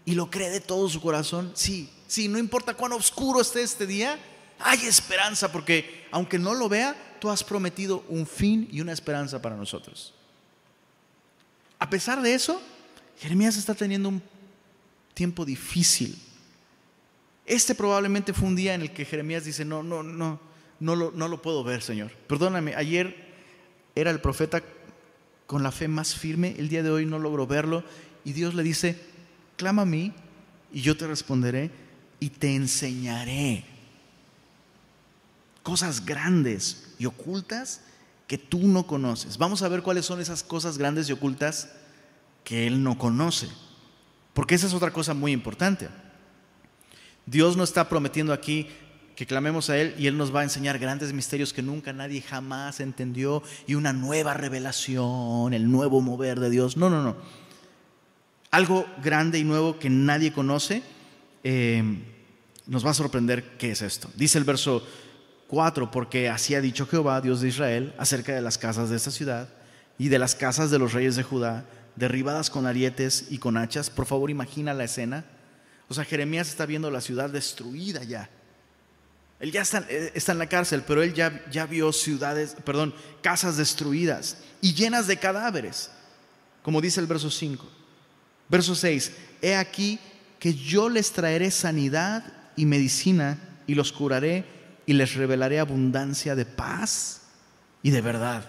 [0.04, 3.86] y lo cree de todo su corazón, sí, sí, no importa cuán oscuro esté este
[3.86, 4.18] día,
[4.58, 9.40] hay esperanza porque aunque no lo vea, tú has prometido un fin y una esperanza
[9.40, 10.12] para nosotros.
[11.78, 12.60] A pesar de eso,
[13.18, 14.22] Jeremías está teniendo un
[15.14, 16.18] tiempo difícil.
[17.46, 20.40] Este probablemente fue un día en el que Jeremías dice, no, no, no,
[20.80, 22.10] no lo, no lo puedo ver, Señor.
[22.26, 23.32] Perdóname, ayer
[23.94, 24.62] era el profeta
[25.46, 27.84] con la fe más firme, el día de hoy no logro verlo,
[28.24, 28.98] y Dios le dice,
[29.56, 30.12] clama a mí
[30.72, 31.70] y yo te responderé
[32.18, 33.64] y te enseñaré
[35.62, 37.82] cosas grandes y ocultas
[38.26, 39.38] que tú no conoces.
[39.38, 41.70] Vamos a ver cuáles son esas cosas grandes y ocultas
[42.44, 43.48] que Él no conoce.
[44.34, 45.88] Porque esa es otra cosa muy importante.
[47.24, 48.68] Dios no está prometiendo aquí
[49.16, 52.20] que clamemos a Él y Él nos va a enseñar grandes misterios que nunca nadie
[52.20, 56.76] jamás entendió y una nueva revelación, el nuevo mover de Dios.
[56.76, 57.16] No, no, no.
[58.50, 60.82] Algo grande y nuevo que nadie conoce
[61.44, 61.82] eh,
[62.66, 64.10] nos va a sorprender qué es esto.
[64.16, 64.84] Dice el verso
[65.48, 69.10] 4, porque así ha dicho Jehová, Dios de Israel, acerca de las casas de esta
[69.10, 69.48] ciudad
[69.98, 73.90] y de las casas de los reyes de Judá derribadas con arietes y con hachas.
[73.90, 75.24] Por favor, imagina la escena.
[75.88, 78.30] O sea, Jeremías está viendo la ciudad destruida ya.
[79.40, 83.56] Él ya está, eh, en la cárcel, pero él ya, ya vio ciudades, perdón, casas
[83.56, 85.90] destruidas y llenas de cadáveres,
[86.62, 87.68] como dice el verso 5.
[88.48, 89.98] Verso 6, he aquí
[90.38, 92.24] que yo les traeré sanidad
[92.56, 94.44] y medicina y los curaré
[94.86, 97.22] y les revelaré abundancia de paz
[97.82, 98.48] y de verdad.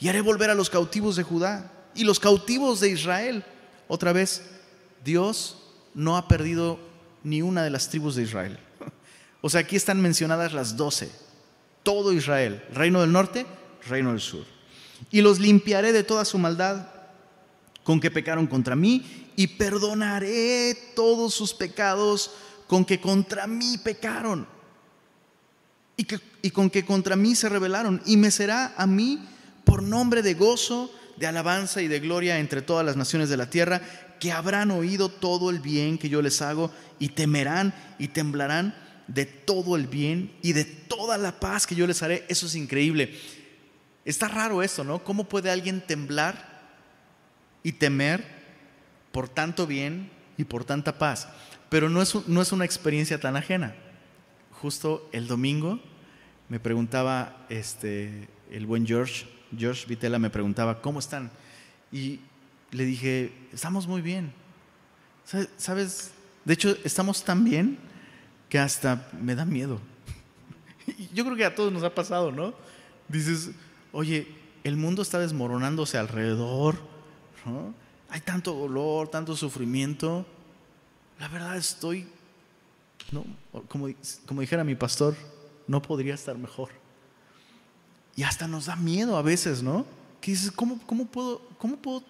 [0.00, 3.44] Y haré volver a los cautivos de Judá y los cautivos de Israel.
[3.88, 4.42] Otra vez,
[5.04, 5.58] Dios
[5.94, 6.78] no ha perdido
[7.22, 8.58] ni una de las tribus de Israel.
[9.40, 11.10] O sea, aquí están mencionadas las doce.
[11.82, 13.46] Todo Israel, reino del norte,
[13.86, 14.44] reino del sur.
[15.10, 16.86] Y los limpiaré de toda su maldad
[17.82, 22.30] con que pecaron contra mí y perdonaré todos sus pecados
[22.66, 24.46] con que contra mí pecaron
[25.96, 26.06] y,
[26.40, 29.28] y con que contra mí se rebelaron y me será a mí
[29.64, 33.50] por nombre de gozo de alabanza y de gloria entre todas las naciones de la
[33.50, 33.80] tierra,
[34.20, 38.74] que habrán oído todo el bien que yo les hago y temerán y temblarán
[39.06, 42.24] de todo el bien y de toda la paz que yo les haré.
[42.28, 43.18] Eso es increíble.
[44.04, 45.02] Está raro esto, ¿no?
[45.02, 46.62] ¿Cómo puede alguien temblar
[47.62, 48.24] y temer
[49.12, 51.28] por tanto bien y por tanta paz?
[51.68, 53.74] Pero no es, no es una experiencia tan ajena.
[54.52, 55.80] Justo el domingo
[56.48, 59.26] me preguntaba este, el buen George,
[59.60, 61.30] Josh Vitela me preguntaba, ¿cómo están?
[61.92, 62.20] Y
[62.70, 64.32] le dije, estamos muy bien.
[65.56, 66.12] ¿Sabes?
[66.44, 67.78] De hecho, estamos tan bien
[68.48, 69.80] que hasta me da miedo.
[71.14, 72.54] Yo creo que a todos nos ha pasado, ¿no?
[73.08, 73.50] Dices,
[73.92, 74.26] oye,
[74.64, 76.76] el mundo está desmoronándose alrededor.
[78.08, 80.26] Hay tanto dolor, tanto sufrimiento.
[81.18, 82.08] La verdad estoy,
[83.12, 83.24] ¿no?
[83.68, 83.88] como,
[84.26, 85.14] como dijera mi pastor,
[85.66, 86.70] no podría estar mejor.
[88.16, 89.86] Y hasta nos da miedo a veces, ¿no?
[90.20, 92.04] Que dices, ¿cómo, puedo, cómo puedo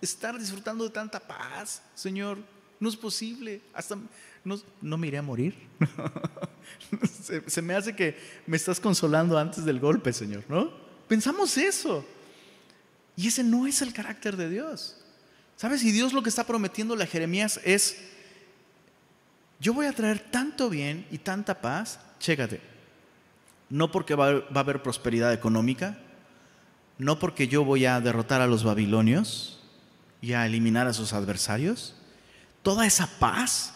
[0.00, 2.38] estar disfrutando de tanta paz, Señor?
[2.78, 3.60] No es posible.
[3.74, 3.96] Hasta
[4.44, 5.56] no, no me iré a morir.
[7.46, 8.16] se, me hace que
[8.46, 10.70] me estás consolando antes del golpe, Señor, ¿no?
[11.08, 12.04] Pensamos eso.
[13.16, 14.96] Y ese no es el carácter de Dios.
[15.56, 15.82] ¿Sabes?
[15.82, 17.98] Y Dios lo que está prometiendo a Jeremías es,
[19.58, 22.60] yo voy a traer tanto bien y tanta paz, chécate,
[23.70, 25.98] no porque va a haber prosperidad económica,
[26.98, 29.60] no porque yo voy a derrotar a los babilonios
[30.20, 31.94] y a eliminar a sus adversarios,
[32.62, 33.74] toda esa paz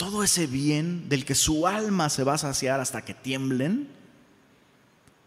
[0.00, 3.86] todo ese bien del que su alma se va a saciar hasta que tiemblen,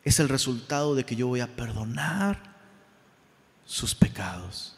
[0.04, 2.42] es el resultado de que yo voy a perdonar
[3.66, 4.76] sus pecados.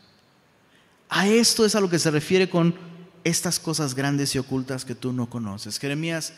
[1.07, 2.75] A esto es a lo que se refiere con
[3.23, 5.79] estas cosas grandes y ocultas que tú no conoces.
[5.79, 6.33] Jeremías,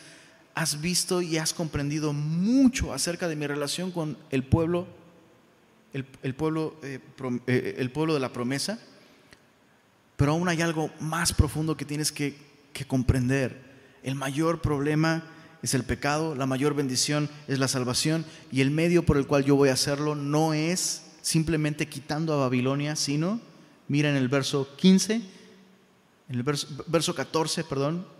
[0.58, 4.88] has visto y has comprendido mucho acerca de mi relación con el pueblo,
[5.92, 6.98] el, pueblo, eh,
[7.46, 8.80] eh, el pueblo de la promesa,
[10.16, 12.34] pero aún hay algo más profundo que tienes que
[12.88, 13.68] comprender.
[14.02, 15.22] El mayor problema
[15.62, 19.44] es el pecado, la mayor bendición es la salvación y el medio por el cual
[19.44, 23.40] yo voy a hacerlo no es simplemente quitando a Babilonia, sino,
[23.86, 28.17] mira en el verso 15, en el verso 14, perdón,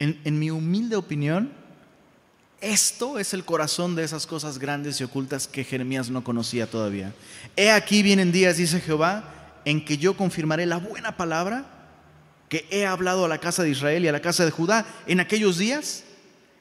[0.00, 1.52] en, mi humilde opinión,
[2.60, 7.12] esto es el corazón de esas cosas grandes y ocultas que Jeremías no conocía todavía.
[7.54, 11.66] He aquí vienen días, dice Jehová, en que yo confirmaré la buena palabra
[12.48, 15.20] que he hablado a la casa de Israel y a la casa de Judá en
[15.20, 16.04] aquellos días,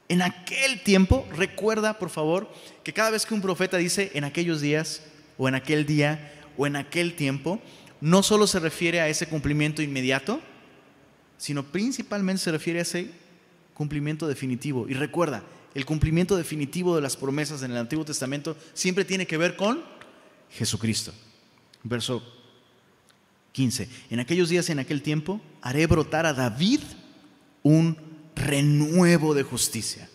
[0.10, 2.52] en aquel tiempo, recuerda por favor
[2.84, 5.02] que cada vez que un profeta dice en aquellos días
[5.38, 7.62] o en aquel día o en aquel tiempo,
[8.02, 10.42] no solo se refiere a ese cumplimiento inmediato,
[11.38, 13.10] sino principalmente se refiere a ese
[13.80, 14.90] cumplimiento definitivo.
[14.90, 15.42] Y recuerda,
[15.74, 19.82] el cumplimiento definitivo de las promesas en el Antiguo Testamento siempre tiene que ver con
[20.52, 21.14] Jesucristo.
[21.84, 22.22] Verso
[23.54, 23.88] 15.
[24.10, 26.82] En aquellos días y en aquel tiempo haré brotar a David
[27.64, 27.96] un
[28.36, 30.10] renuevo de justicia.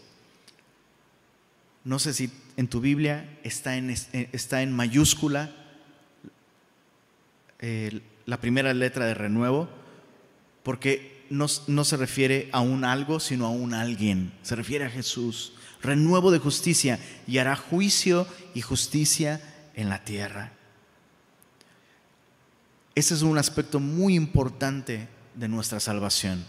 [1.85, 5.57] No sé si en tu Biblia está en, eh, está en mayúscula
[7.61, 9.71] eh, la primera letra de renuevo,
[10.63, 14.33] porque no, se refiere a un algo, sino a un alguien.
[14.43, 15.53] Se refiere a Jesús.
[15.83, 19.41] Renuevo de justicia y hará juicio y justicia
[19.75, 20.53] en la tierra.
[22.95, 26.45] Ese es un aspecto muy importante de nuestra salvación.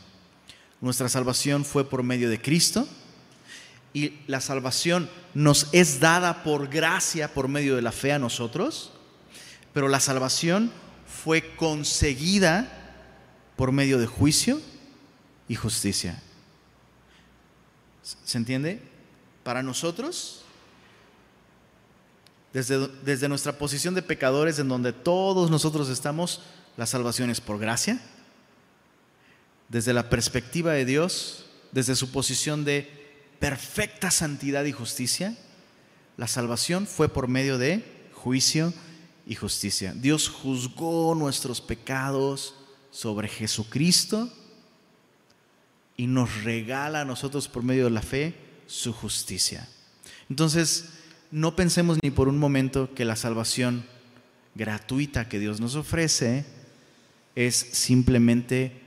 [0.80, 2.88] Nuestra salvación fue por medio de Cristo
[3.94, 8.92] y la salvación nos es dada por gracia por medio de la fe a nosotros,
[9.74, 10.72] pero la salvación
[11.08, 12.85] fue conseguida
[13.56, 14.62] por medio de juicio
[15.48, 16.22] y justicia.
[18.04, 18.82] ¿Se entiende?
[19.44, 20.46] Para nosotros
[22.56, 26.42] desde, nuestra posición de pecadores, en donde todos nosotros estamos,
[26.78, 28.00] la salvación es por gracia.
[29.68, 32.90] Desde la perspectiva de Dios, desde su posición de
[33.40, 35.36] perfecta santidad y justicia,
[36.16, 38.74] la salvación fue por medio de juicio
[39.28, 39.94] y justicia.
[39.94, 42.56] Dios juzgó nuestros pecados
[42.96, 44.32] sobre Jesucristo
[45.98, 48.36] y nos regala a nosotros por medio de la fe
[48.68, 49.68] su justicia.
[50.30, 50.86] Entonces,
[51.30, 53.86] no pensemos ni por un momento que la salvación
[54.56, 56.46] gratuita que Dios nos ofrece
[57.36, 58.82] es simplemente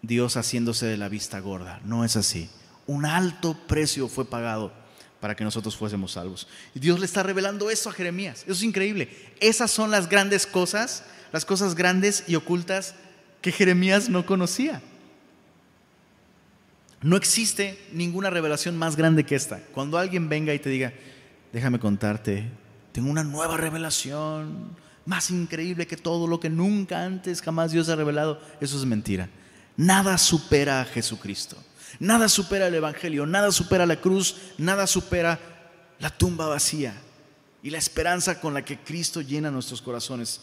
[0.00, 1.80] Dios haciéndose de la vista gorda.
[1.84, 2.48] No es así.
[2.86, 4.72] Un alto precio fue pagado
[5.20, 6.48] para que nosotros fuésemos salvos.
[6.74, 8.40] Y Dios le está revelando eso a Jeremías.
[8.44, 9.34] Eso es increíble.
[9.38, 12.94] Esas son las grandes cosas, las cosas grandes y ocultas
[13.42, 14.80] que Jeremías no conocía.
[17.02, 19.58] No existe ninguna revelación más grande que esta.
[19.72, 20.92] Cuando alguien venga y te diga,
[21.52, 22.48] déjame contarte,
[22.92, 27.96] tengo una nueva revelación, más increíble que todo lo que nunca antes jamás Dios ha
[27.96, 28.40] revelado.
[28.60, 29.28] Eso es mentira.
[29.76, 31.56] Nada supera a Jesucristo.
[31.98, 35.38] Nada supera el Evangelio, nada supera la cruz, nada supera
[35.98, 36.94] la tumba vacía
[37.62, 40.40] y la esperanza con la que Cristo llena nuestros corazones.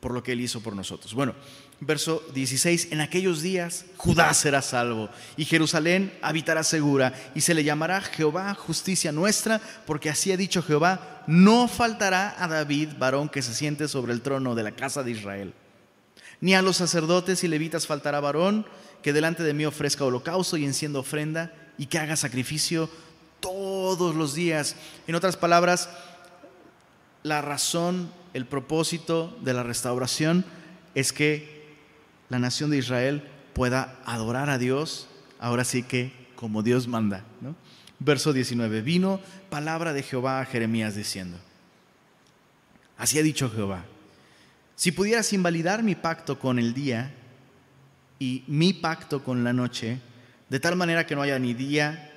[0.00, 1.12] por lo que Él hizo por nosotros.
[1.12, 1.34] Bueno,
[1.80, 7.64] verso 16, en aquellos días Judá será salvo y Jerusalén habitará segura y se le
[7.64, 13.42] llamará Jehová justicia nuestra, porque así ha dicho Jehová, no faltará a David varón que
[13.42, 15.54] se siente sobre el trono de la casa de Israel.
[16.40, 18.66] Ni a los sacerdotes y levitas faltará varón
[19.02, 22.90] que delante de mí ofrezca holocausto y encienda ofrenda y que haga sacrificio
[23.40, 24.76] todos los días.
[25.06, 25.88] En otras palabras,
[27.22, 30.44] la razón el propósito de la restauración
[30.94, 31.59] es que
[32.30, 37.24] la nación de Israel pueda adorar a Dios, ahora sí que como Dios manda.
[37.98, 41.36] Verso 19, vino palabra de Jehová a Jeremías diciendo,
[42.96, 43.84] así ha dicho Jehová,
[44.76, 47.12] si pudieras invalidar mi pacto con el día
[48.18, 49.98] y mi pacto con la noche,
[50.48, 52.10] de tal manera que no haya ni día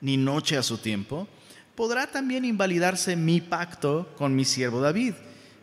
[0.00, 1.28] ni noche a su tiempo,
[1.76, 5.14] podrá también invalidarse mi pacto con mi siervo David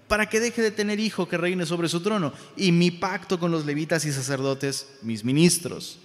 [0.08, 3.52] para que deje de tener hijo que reine sobre su trono, y mi pacto con
[3.52, 6.00] los levitas y sacerdotes, mis ministros.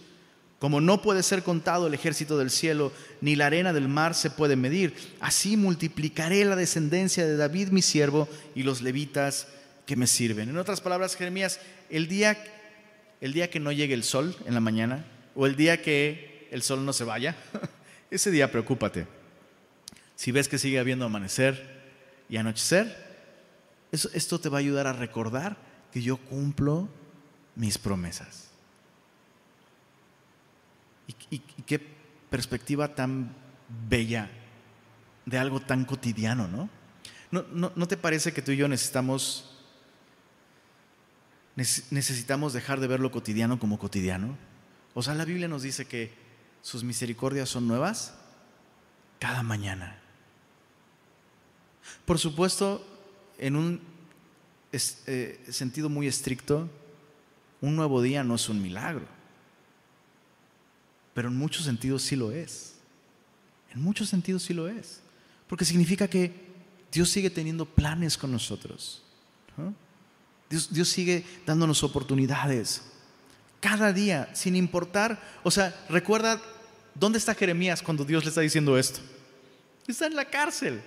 [0.59, 4.31] Como no puede ser contado el ejército del cielo, ni la arena del mar se
[4.31, 9.49] puede medir, así multiplicaré la descendencia de David mi siervo y los levitas
[9.87, 10.49] que me sirven.
[10.49, 11.59] En otras palabras, Jeremías,
[11.91, 12.38] el día,
[13.21, 16.62] el día que no llegue el sol en la mañana, o el día que el
[16.62, 17.35] sol no se vaya,
[18.11, 19.07] ese día preocúpate.
[20.15, 21.83] Si ves que sigue habiendo amanecer
[22.29, 23.12] y anochecer,
[23.93, 25.57] esto te va a ayudar a recordar
[25.93, 26.89] que yo cumplo
[27.55, 28.49] mis promesas.
[31.31, 31.79] Y, qué
[32.31, 33.35] perspectiva tan
[33.89, 34.31] bella
[35.27, 36.69] de algo tan cotidiano, ¿no?
[37.31, 37.73] ¿no?
[37.75, 39.59] ¿No, te parece que tú y yo necesitamos,
[41.57, 44.37] necesitamos dejar de ver lo cotidiano como cotidiano?
[44.95, 46.13] O sea, la Biblia nos dice que
[46.61, 48.15] sus misericordias son nuevas
[49.19, 49.99] cada mañana.
[52.05, 52.87] Por supuesto,
[53.38, 53.81] en un
[54.73, 56.68] eh, sentido muy estricto,
[57.61, 59.07] un nuevo día no es un milagro,
[61.14, 62.75] pero en muchos sentidos sí lo es.
[63.75, 65.01] En muchos sentidos sí lo es,
[65.49, 66.33] porque significa que
[66.90, 69.03] Dios sigue teniendo planes con nosotros.
[70.49, 72.83] Dios, Dios sigue dándonos oportunidades.
[73.61, 76.40] Cada día, sin importar, o sea, recuerda,
[76.95, 79.01] ¿dónde está Jeremías cuando Dios le está diciendo esto?
[79.87, 80.83] Está en la cárcel.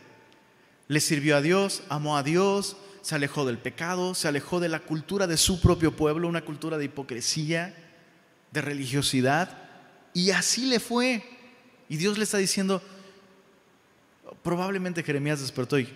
[0.87, 4.79] Le sirvió a Dios, amó a Dios, se alejó del pecado, se alejó de la
[4.79, 7.75] cultura de su propio pueblo, una cultura de hipocresía,
[8.51, 9.57] de religiosidad,
[10.13, 11.23] y así le fue.
[11.89, 12.81] Y Dios le está diciendo,
[14.41, 15.89] probablemente Jeremías despertó y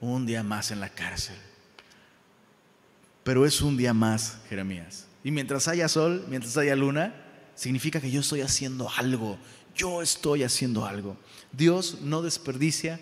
[0.00, 1.36] un día más en la cárcel.
[3.24, 5.06] Pero es un día más, Jeremías.
[5.22, 7.14] Y mientras haya sol, mientras haya luna,
[7.54, 9.38] significa que yo estoy haciendo algo.
[9.74, 11.16] Yo estoy haciendo algo.
[11.52, 13.00] Dios no desperdicia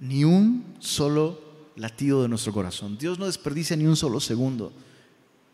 [0.00, 1.40] ni un solo
[1.76, 2.98] latido de nuestro corazón.
[2.98, 4.72] Dios no desperdicia ni un solo segundo.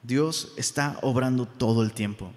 [0.03, 2.33] Dios está obrando todo el tiempo.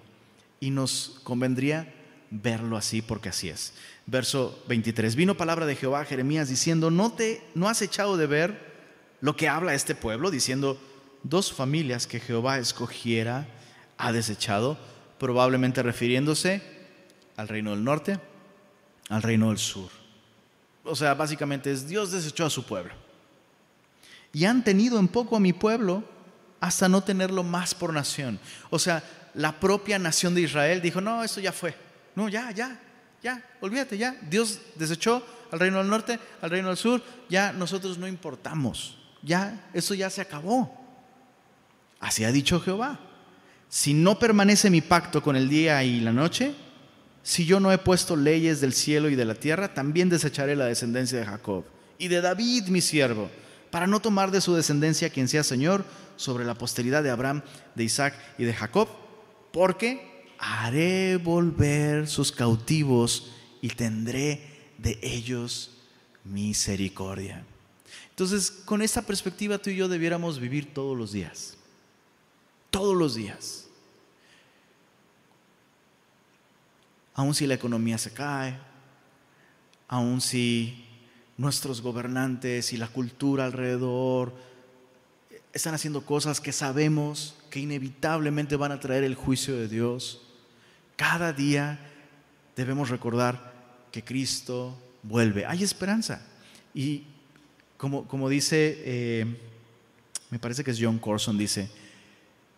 [0.60, 1.94] Y nos convendría
[2.30, 3.72] verlo así porque así es.
[4.06, 5.16] Verso 23.
[5.16, 8.68] Vino palabra de Jehová a Jeremías diciendo, ¿no, te, ¿no has echado de ver
[9.20, 10.30] lo que habla este pueblo?
[10.30, 10.78] Diciendo,
[11.22, 13.48] dos familias que Jehová escogiera
[13.96, 14.78] ha desechado,
[15.18, 16.62] probablemente refiriéndose
[17.36, 18.18] al reino del norte,
[19.08, 19.97] al reino del sur
[20.88, 22.94] o sea, básicamente es Dios desechó a su pueblo.
[24.32, 26.04] Y han tenido en poco a mi pueblo
[26.60, 28.38] hasta no tenerlo más por nación.
[28.70, 29.02] O sea,
[29.34, 31.74] la propia nación de Israel dijo, no, eso ya fue.
[32.14, 32.80] No, ya, ya,
[33.22, 34.16] ya, olvídate, ya.
[34.28, 38.98] Dios desechó al reino del norte, al reino del sur, ya nosotros no importamos.
[39.22, 40.74] Ya, eso ya se acabó.
[42.00, 42.98] Así ha dicho Jehová.
[43.68, 46.54] Si no permanece mi pacto con el día y la noche,
[47.28, 50.64] si yo no he puesto leyes del cielo y de la tierra, también desecharé la
[50.64, 51.62] descendencia de Jacob
[51.98, 53.28] y de David mi siervo,
[53.70, 55.84] para no tomar de su descendencia quien sea Señor
[56.16, 57.42] sobre la posteridad de Abraham,
[57.74, 58.88] de Isaac y de Jacob,
[59.52, 64.40] porque haré volver sus cautivos y tendré
[64.78, 65.72] de ellos
[66.24, 67.44] misericordia.
[68.08, 71.58] Entonces, con esta perspectiva tú y yo debiéramos vivir todos los días.
[72.70, 73.67] Todos los días.
[77.18, 78.56] Aun si la economía se cae,
[79.88, 80.86] aun si
[81.36, 84.32] nuestros gobernantes y la cultura alrededor
[85.52, 90.22] están haciendo cosas que sabemos que inevitablemente van a traer el juicio de Dios,
[90.94, 91.80] cada día
[92.54, 93.52] debemos recordar
[93.90, 95.44] que Cristo vuelve.
[95.44, 96.24] Hay esperanza.
[96.72, 97.02] Y
[97.78, 99.26] como, como dice, eh,
[100.30, 101.68] me parece que es John Corson, dice,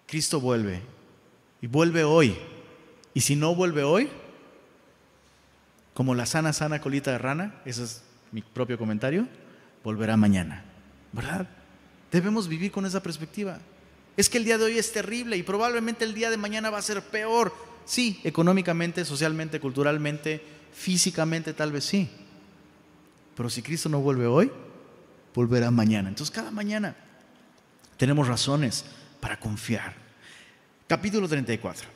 [0.07, 0.83] Cristo vuelve
[1.63, 2.37] y vuelve hoy.
[3.15, 4.11] Y si no vuelve hoy,
[6.01, 9.29] como la sana, sana colita de rana, ese es mi propio comentario,
[9.85, 10.65] volverá mañana,
[11.13, 11.47] ¿verdad?
[12.11, 13.59] Debemos vivir con esa perspectiva.
[14.17, 16.79] Es que el día de hoy es terrible y probablemente el día de mañana va
[16.79, 17.53] a ser peor.
[17.85, 20.43] Sí, económicamente, socialmente, culturalmente,
[20.73, 22.09] físicamente tal vez sí.
[23.37, 24.51] Pero si Cristo no vuelve hoy,
[25.35, 26.09] volverá mañana.
[26.09, 26.97] Entonces cada mañana
[27.99, 28.87] tenemos razones
[29.21, 29.93] para confiar.
[30.87, 31.87] Capítulo 34.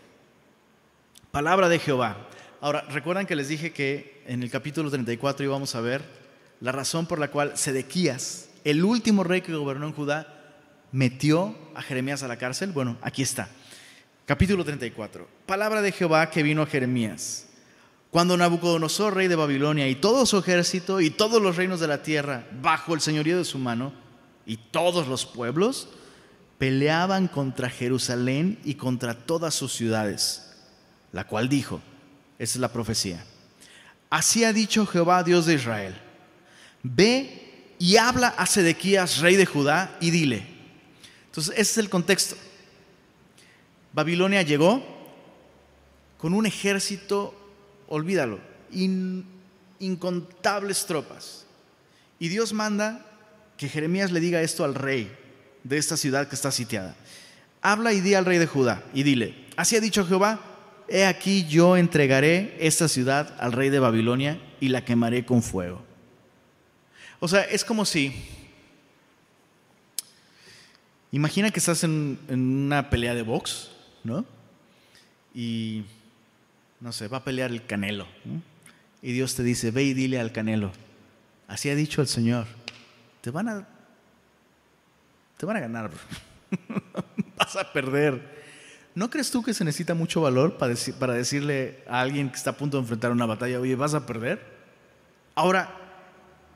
[1.31, 2.29] Palabra de Jehová.
[2.65, 6.03] Ahora, recuerdan que les dije que en el capítulo 34 íbamos a ver
[6.61, 10.57] la razón por la cual Sedequías, el último rey que gobernó en Judá,
[10.91, 12.73] metió a Jeremías a la cárcel.
[12.73, 13.51] Bueno, aquí está.
[14.25, 15.29] Capítulo 34.
[15.45, 17.49] Palabra de Jehová que vino a Jeremías.
[18.11, 22.03] Cuando Nabucodonosor, rey de Babilonia, y todo su ejército y todos los reinos de la
[22.03, 23.93] tierra, bajo el señorío de su mano,
[24.47, 25.91] y todos los pueblos,
[26.57, 30.51] peleaban contra Jerusalén y contra todas sus ciudades,
[31.13, 31.83] la cual dijo,
[32.45, 33.25] esa es la profecía,
[34.11, 35.95] así ha dicho Jehová, Dios de Israel,
[36.83, 40.47] ve y habla a Sedequías, rey de Judá, y dile.
[41.27, 42.37] Entonces, ese es el contexto.
[43.93, 44.83] Babilonia llegó
[46.19, 47.35] con un ejército,
[47.89, 48.39] olvídalo,
[49.79, 51.45] incontables tropas.
[52.19, 53.05] Y Dios manda
[53.57, 55.15] que Jeremías le diga esto al rey
[55.63, 56.95] de esta ciudad que está sitiada.
[57.61, 60.41] Habla y di al rey de Judá y dile, así ha dicho Jehová,
[60.89, 65.83] he aquí yo entregaré esta ciudad al rey de Babilonia y la quemaré con fuego.
[67.21, 68.13] O sea, es como si,
[71.13, 73.71] imagina que estás en, una pelea de box,
[74.03, 74.25] ¿no?
[75.35, 75.85] Y,
[76.81, 78.07] no sé, va a pelear el canelo.
[79.03, 80.73] Y Dios te dice, ve y dile al canelo,
[81.49, 82.47] así ha dicho el Señor
[83.25, 83.67] te van a,
[85.39, 85.91] te van a ganar,
[87.39, 88.44] vas a perder.
[88.95, 90.75] ¿No crees tú que se necesita mucho valor para,
[91.15, 94.41] decirle a alguien que está a punto de enfrentar una batalla, oye, vas a perder?
[95.35, 95.69] Ahora,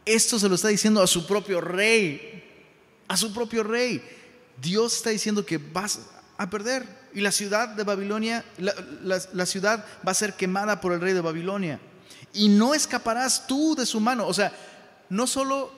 [0.04, 2.44] esto se lo está diciendo a su propio rey,
[3.08, 4.00] a su propio rey.
[4.60, 6.00] Dios está diciendo que vas
[6.36, 11.00] a perder y la ciudad de Babilonia, la, ciudad va a ser quemada por el
[11.00, 11.80] rey de Babilonia
[12.32, 14.28] y no escaparás tú de su mano.
[14.28, 14.52] O sea,
[15.08, 15.72] no solo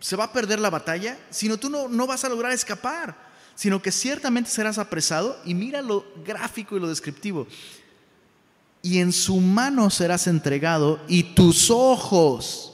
[0.00, 3.16] se va a perder la batalla, sino tú no, no vas a lograr escapar,
[3.54, 7.46] sino que ciertamente serás apresado y mira lo gráfico y lo descriptivo.
[8.82, 12.72] Y en su mano serás entregado y tus ojos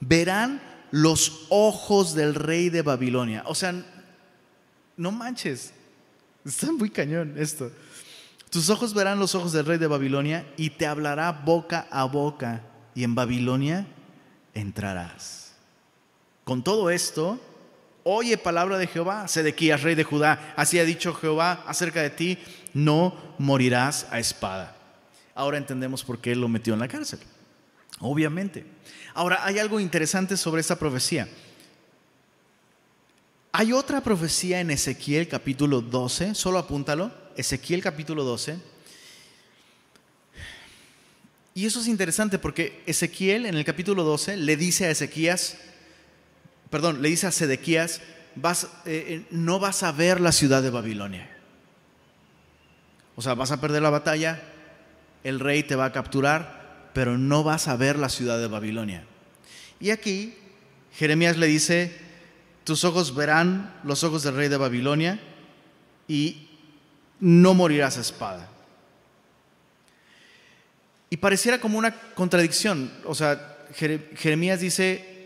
[0.00, 0.60] verán
[0.90, 3.42] los ojos del rey de Babilonia.
[3.46, 3.74] O sea,
[4.96, 5.72] no manches,
[6.44, 7.70] está muy cañón esto.
[8.50, 12.62] Tus ojos verán los ojos del rey de Babilonia y te hablará boca a boca
[12.94, 13.86] y en Babilonia
[14.54, 15.52] entrarás.
[16.44, 17.38] Con todo esto,
[18.04, 22.38] oye palabra de Jehová, Sedequías, rey de Judá, así ha dicho Jehová acerca de ti,
[22.74, 24.76] no morirás a espada.
[25.34, 27.20] Ahora entendemos por qué lo metió en la cárcel.
[28.00, 28.64] Obviamente.
[29.14, 31.28] Ahora, hay algo interesante sobre esta profecía.
[33.52, 38.58] Hay otra profecía en Ezequiel capítulo 12, solo apúntalo, Ezequiel capítulo 12.
[41.54, 45.56] Y eso es interesante porque Ezequiel en el capítulo 12 le dice a Ezequías,
[46.70, 51.28] perdón, le dice a Sedequías, eh, eh, no vas a ver la ciudad de Babilonia.
[53.16, 54.42] O sea, vas a perder la batalla,
[55.24, 59.04] el rey te va a capturar, pero no vas a ver la ciudad de Babilonia.
[59.80, 60.34] Y aquí
[60.94, 61.96] Jeremías le dice,
[62.64, 65.20] tus ojos verán los ojos del rey de Babilonia
[66.06, 66.48] y
[67.20, 68.48] no morirás a espada.
[71.10, 72.92] Y pareciera como una contradicción.
[73.04, 75.17] O sea, Jeremías dice,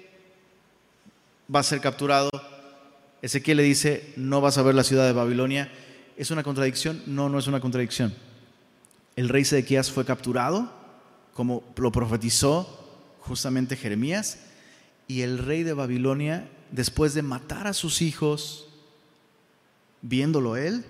[1.55, 2.31] va a ser capturado.
[3.21, 5.71] Ezequiel le dice, no vas a ver la ciudad de Babilonia.
[6.17, 7.03] ¿Es una contradicción?
[7.07, 8.15] No, no es una contradicción.
[9.17, 10.73] El rey Sedequías fue capturado,
[11.35, 12.79] como lo profetizó
[13.21, 14.41] justamente Jeremías,
[15.07, 18.69] y el rey de Babilonia, después de matar a sus hijos,
[20.01, 20.85] viéndolo él,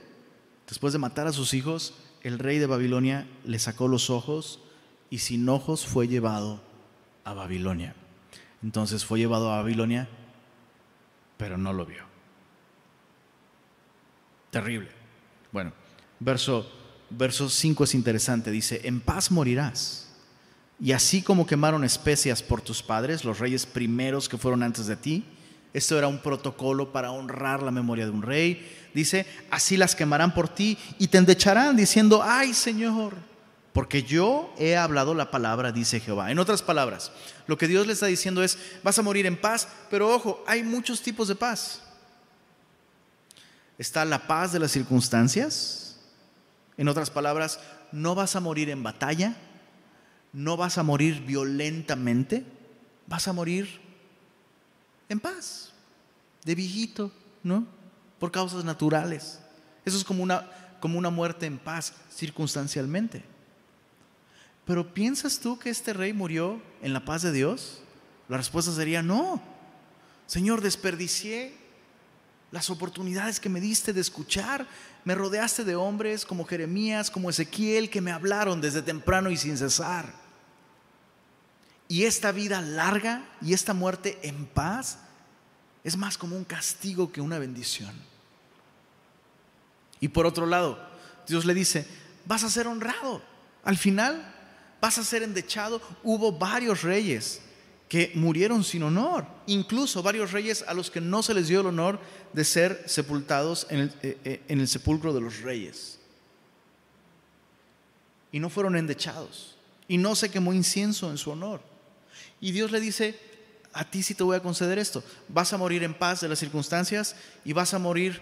[0.68, 4.60] después de matar a sus hijos, el rey de Babilonia le sacó los ojos
[5.10, 6.62] y sin ojos fue llevado
[7.24, 7.94] a Babilonia.
[8.62, 10.08] Entonces fue llevado a Babilonia
[11.42, 12.04] pero no lo vio.
[14.52, 14.88] Terrible.
[15.50, 15.72] Bueno,
[16.20, 16.70] verso,
[17.10, 18.52] verso 5 es interesante.
[18.52, 20.14] Dice, en paz morirás.
[20.78, 24.94] Y así como quemaron especias por tus padres, los reyes primeros que fueron antes de
[24.94, 25.24] ti,
[25.72, 28.88] esto era un protocolo para honrar la memoria de un rey.
[28.94, 33.14] Dice, así las quemarán por ti y te endecharán diciendo, ay Señor,
[33.72, 36.30] porque yo he hablado la palabra, dice Jehová.
[36.30, 37.10] En otras palabras,
[37.46, 40.62] lo que Dios le está diciendo es, vas a morir en paz, pero ojo, hay
[40.62, 41.82] muchos tipos de paz.
[43.78, 45.96] Está la paz de las circunstancias.
[46.76, 47.60] En otras palabras,
[47.92, 49.36] no vas a morir en batalla,
[50.34, 52.44] no vas a morir violentamente,
[53.06, 53.80] vas a morir
[55.08, 55.72] en paz,
[56.44, 57.10] de viejito,
[57.42, 57.66] ¿no?
[58.18, 59.40] Por causas naturales.
[59.84, 60.48] Eso es como una,
[60.80, 63.31] como una muerte en paz, circunstancialmente.
[64.64, 67.82] Pero ¿piensas tú que este rey murió en la paz de Dios?
[68.28, 69.42] La respuesta sería no.
[70.26, 71.54] Señor, desperdicié
[72.52, 74.66] las oportunidades que me diste de escuchar.
[75.04, 79.58] Me rodeaste de hombres como Jeremías, como Ezequiel, que me hablaron desde temprano y sin
[79.58, 80.14] cesar.
[81.88, 84.98] Y esta vida larga y esta muerte en paz
[85.82, 87.92] es más como un castigo que una bendición.
[90.00, 90.78] Y por otro lado,
[91.26, 91.86] Dios le dice,
[92.24, 93.22] vas a ser honrado.
[93.64, 94.24] Al final
[94.82, 95.80] vas a ser endechado.
[96.02, 97.40] Hubo varios reyes
[97.88, 101.66] que murieron sin honor, incluso varios reyes a los que no se les dio el
[101.66, 102.00] honor
[102.32, 106.00] de ser sepultados en el, eh, eh, en el sepulcro de los reyes.
[108.32, 109.56] Y no fueron endechados.
[109.86, 111.60] Y no se quemó incienso en su honor.
[112.40, 113.18] Y Dios le dice,
[113.72, 115.04] a ti sí te voy a conceder esto.
[115.28, 117.14] Vas a morir en paz de las circunstancias
[117.44, 118.20] y vas a morir,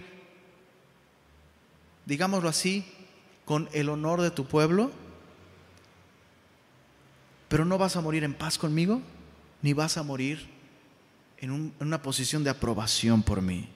[2.07, 2.85] digámoslo así,
[3.45, 4.91] con el honor de tu pueblo,
[7.51, 9.03] pero no vas a morir en paz conmigo,
[9.61, 10.49] ni vas a morir
[11.39, 13.69] en, una posición de aprobación por mí.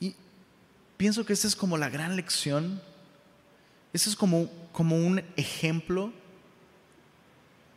[0.00, 0.16] Y
[0.96, 2.82] pienso que esta es como la gran lección,
[3.92, 6.12] ese es como, como un ejemplo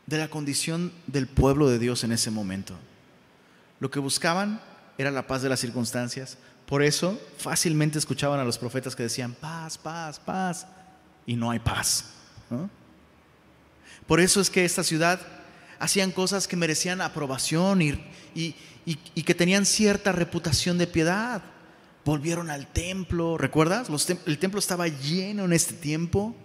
[0.08, 2.76] de la condición del pueblo de Dios en ese momento.
[3.80, 4.60] Lo que buscaban
[4.98, 6.40] era la paz de las circunstancias.
[6.66, 10.66] Por eso fácilmente escuchaban a los profetas que decían, paz, paz, paz,
[11.28, 12.16] y no hay paz.
[14.12, 15.22] Por eso es que esta ciudad
[15.80, 17.96] hacían cosas que merecían aprobación y,
[19.24, 21.42] que tenían cierta reputación de piedad.
[22.04, 23.88] Volvieron al templo, ¿recuerdas?
[24.26, 26.36] el templo estaba lleno en este tiempo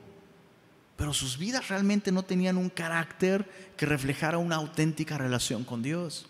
[0.95, 6.29] pero sus vidas realmente no tenían un carácter que reflejara una auténtica relación con Dios.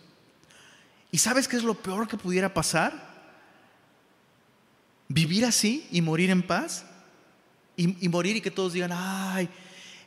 [1.12, 2.94] ¿Y sabes qué es lo peor que pudiera pasar?
[5.06, 6.86] Vivir así y morir en paz.
[7.76, 9.50] Y, morir y que todos digan, ay,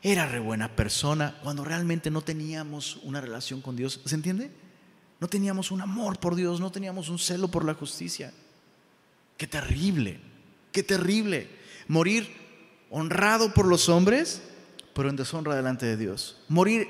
[0.02, 4.00] era re buena persona, cuando realmente no teníamos una relación con Dios.
[4.06, 4.52] ¿Se entiende?
[5.20, 8.34] No teníamos un amor por Dios, no teníamos un celo por la justicia.
[9.38, 10.20] Qué terrible,
[10.72, 11.50] qué terrible.
[11.88, 12.30] Morir
[12.90, 14.42] honrado por los hombres
[15.00, 16.36] pero en deshonra delante de Dios.
[16.50, 16.86] Morir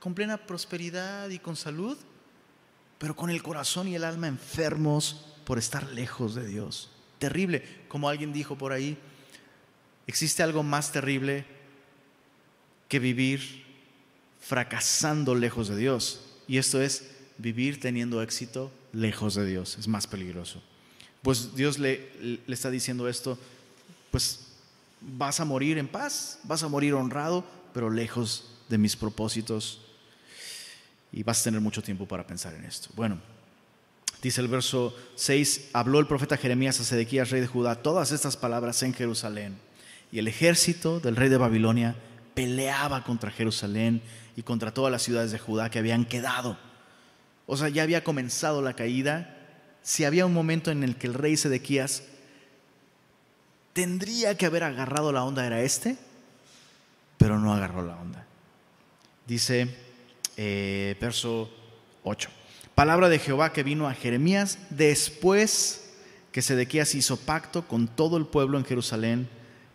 [0.00, 1.96] con plena prosperidad y con salud,
[2.98, 6.90] pero con el corazón y el alma enfermos por estar lejos de Dios.
[7.20, 8.98] Terrible, como alguien dijo por ahí,
[10.08, 11.46] existe algo más terrible
[12.92, 13.64] que vivir
[14.38, 16.20] fracasando lejos de Dios.
[16.46, 19.78] Y esto es vivir teniendo éxito lejos de Dios.
[19.78, 20.62] Es más peligroso.
[21.22, 22.10] Pues Dios le,
[22.46, 23.38] le está diciendo esto,
[24.10, 24.40] pues
[25.00, 29.80] vas a morir en paz, vas a morir honrado, pero lejos de mis propósitos.
[31.12, 32.90] Y vas a tener mucho tiempo para pensar en esto.
[32.94, 33.18] Bueno,
[34.20, 38.36] dice el verso 6, habló el profeta Jeremías a Sedequías, rey de Judá, todas estas
[38.36, 39.56] palabras en Jerusalén.
[40.12, 41.96] Y el ejército del rey de Babilonia
[42.34, 44.02] peleaba contra Jerusalén
[44.36, 46.58] y contra todas las ciudades de Judá que habían quedado.
[47.46, 49.36] O sea, ya había comenzado la caída.
[49.82, 52.04] Si había un momento en el que el rey Sedequías
[53.72, 55.96] tendría que haber agarrado la onda era este,
[57.18, 58.26] pero no agarró la onda.
[59.26, 59.68] Dice
[60.36, 61.50] eh, verso
[62.04, 62.30] 8.
[62.74, 65.92] Palabra de Jehová que vino a Jeremías después
[66.32, 69.28] que Sedequías hizo pacto con todo el pueblo en Jerusalén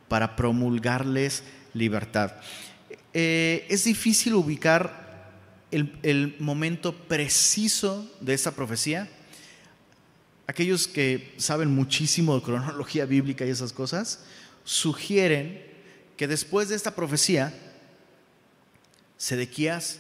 [0.08, 1.44] para promulgarles
[1.78, 2.34] libertad.
[3.14, 5.06] Eh, es difícil ubicar
[5.72, 9.10] el momento preciso de esta profecía,
[10.48, 14.24] aquellos que saben muchísimo de cronología bíblica y esas cosas,
[14.64, 15.62] sugieren
[16.16, 17.54] que después de esta profecía,
[19.18, 20.00] Sedequías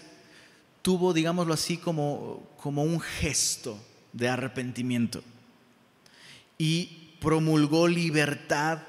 [0.81, 3.77] tuvo, digámoslo así, como, como un gesto
[4.13, 5.23] de arrepentimiento
[6.57, 8.83] y promulgó libertad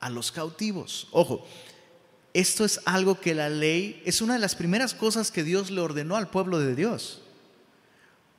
[0.00, 1.08] a los cautivos.
[1.10, 1.46] Ojo,
[2.34, 5.80] esto es algo que la ley, es una de las primeras cosas que Dios le
[5.80, 7.22] ordenó al pueblo de Dios.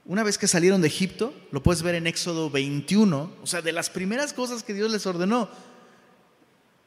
[0.03, 3.71] Una vez que salieron de Egipto, lo puedes ver en Éxodo 21, o sea, de
[3.71, 5.49] las primeras cosas que Dios les ordenó,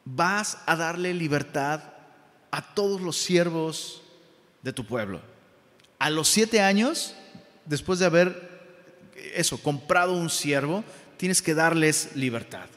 [0.05, 1.81] vas a darle libertad
[2.51, 4.03] a todos los siervos
[4.61, 5.19] de tu pueblo.
[5.97, 7.15] A los siete años,
[7.65, 8.49] después de haber
[9.33, 10.83] eso, comprado un siervo,
[11.17, 12.67] tienes que darles libertad.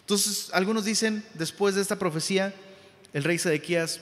[0.00, 2.54] Entonces, algunos dicen, después de esta profecía,
[3.12, 4.00] el rey Sedequías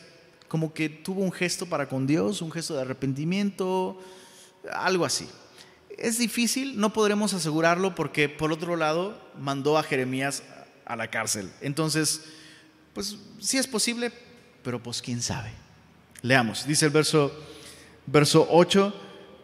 [0.48, 4.00] como que tuvo un gesto para con Dios, un gesto de arrepentimiento,
[4.72, 5.28] algo así.
[5.98, 10.42] Es difícil, no podremos asegurarlo porque por otro lado mandó a Jeremías
[10.84, 11.50] a la cárcel.
[11.60, 12.22] Entonces,
[12.92, 14.12] pues sí es posible,
[14.62, 15.50] pero pues quién sabe.
[16.22, 17.32] Leamos, dice el verso,
[18.06, 18.94] verso 8,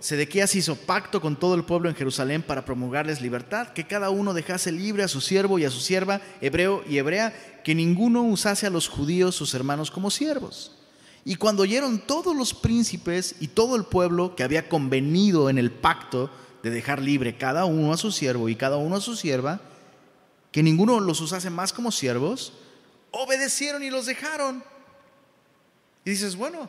[0.02, 4.34] Sedequías hizo pacto con todo el pueblo en Jerusalén para promulgarles libertad, que cada uno
[4.34, 7.32] dejase libre a su siervo y a su sierva, hebreo y hebrea,
[7.62, 10.72] que ninguno usase a los judíos, sus hermanos, como siervos.
[11.24, 15.70] Y cuando oyeron todos los príncipes y todo el pueblo que había convenido en el
[15.70, 16.32] pacto
[16.64, 19.60] de dejar libre cada uno a su siervo y cada uno a su sierva,
[20.50, 22.54] que ninguno los usase más como siervos,
[23.12, 24.64] obedecieron y los dejaron.
[26.04, 26.68] Y dices, bueno,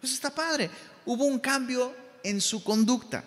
[0.00, 0.70] pues está padre.
[1.04, 3.24] Hubo un cambio en su conducta.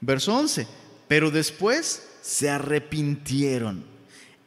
[0.00, 0.66] Verso 11,
[1.08, 3.84] pero después se arrepintieron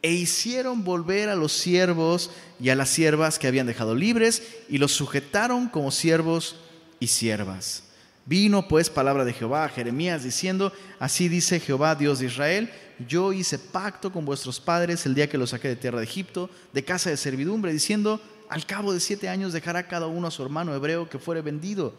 [0.02, 2.30] e hicieron volver a los siervos
[2.60, 6.56] y a las siervas que habían dejado libres y los sujetaron como siervos
[6.98, 7.84] y siervas.
[8.24, 12.70] Vino pues palabra de Jehová a Jeremías diciendo, así dice Jehová Dios de Israel,
[13.08, 16.48] yo hice pacto con vuestros padres el día que los saqué de tierra de Egipto,
[16.72, 20.42] de casa de servidumbre, diciendo, al cabo de siete años dejará cada uno a su
[20.42, 21.94] hermano hebreo que fuere vendido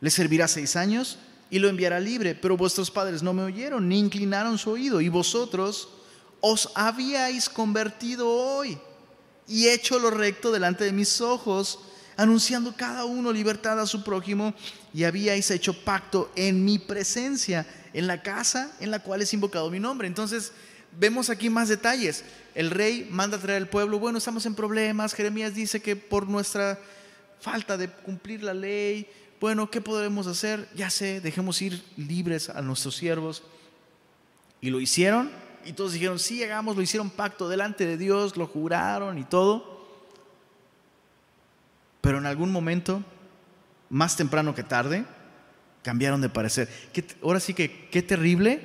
[0.00, 1.18] le servirá seis años
[1.50, 5.08] y lo enviará libre, pero vuestros padres no me oyeron ni inclinaron su oído, y
[5.08, 5.88] vosotros
[6.40, 8.78] os habíais convertido hoy
[9.46, 11.80] y hecho lo recto delante de mis ojos,
[12.16, 14.54] anunciando cada uno libertad a su prójimo,
[14.92, 19.70] y habíais hecho pacto en mi presencia, en la casa en la cual es invocado
[19.70, 20.06] mi nombre.
[20.06, 20.52] Entonces,
[20.98, 22.24] vemos aquí más detalles.
[22.54, 26.28] El rey manda a traer al pueblo, bueno, estamos en problemas, Jeremías dice que por
[26.28, 26.78] nuestra
[27.40, 29.08] falta de cumplir la ley,
[29.40, 30.68] bueno, ¿qué podemos hacer?
[30.74, 33.42] Ya sé, dejemos ir libres a nuestros siervos.
[34.60, 35.30] Y lo hicieron,
[35.64, 39.86] y todos dijeron, sí, hagamos, lo hicieron pacto delante de Dios, lo juraron y todo.
[42.00, 43.02] Pero en algún momento,
[43.90, 45.04] más temprano que tarde,
[45.82, 46.68] cambiaron de parecer.
[47.22, 48.60] ahora sí que, qué terrible,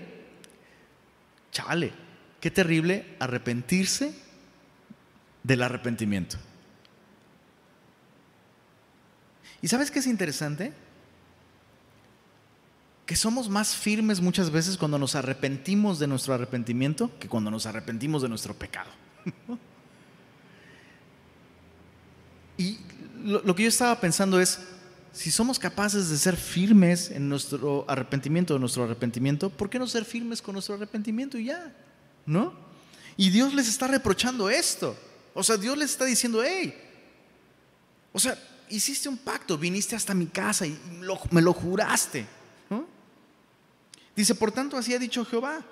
[1.51, 1.93] chale,
[2.39, 4.15] qué terrible arrepentirse
[5.43, 6.38] del arrepentimiento.
[9.64, 10.74] ¿Y sabes qué es interesante?
[13.05, 17.66] Que somos más firmes muchas veces cuando nos arrepentimos de nuestro arrepentimiento que cuando nos
[17.66, 18.91] arrepentimos de nuestro pecado.
[22.57, 22.78] y
[23.24, 24.59] lo, que yo estaba pensando es,
[25.14, 29.88] si somos capaces de ser firmes en nuestro arrepentimiento, de nuestro arrepentimiento, ¿por qué no
[29.88, 31.74] ser firmes con nuestro arrepentimiento y ya?
[32.26, 32.53] ¿No?
[33.16, 34.93] Y Dios les está reprochando esto.
[35.34, 36.76] O sea, Dios les está diciendo, hey,
[38.11, 38.38] o sea,
[38.76, 40.78] hiciste un pacto, viniste hasta mi casa y
[41.32, 42.26] me lo juraste.
[44.15, 45.63] Dice, por tanto, así ha dicho Jehová.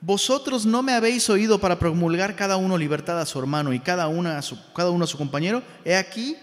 [0.00, 4.08] Vosotros no me habéis oído para promulgar cada uno libertad a su hermano y cada,
[4.08, 5.62] una a su, cada uno a su compañero.
[5.84, 6.36] He aquí,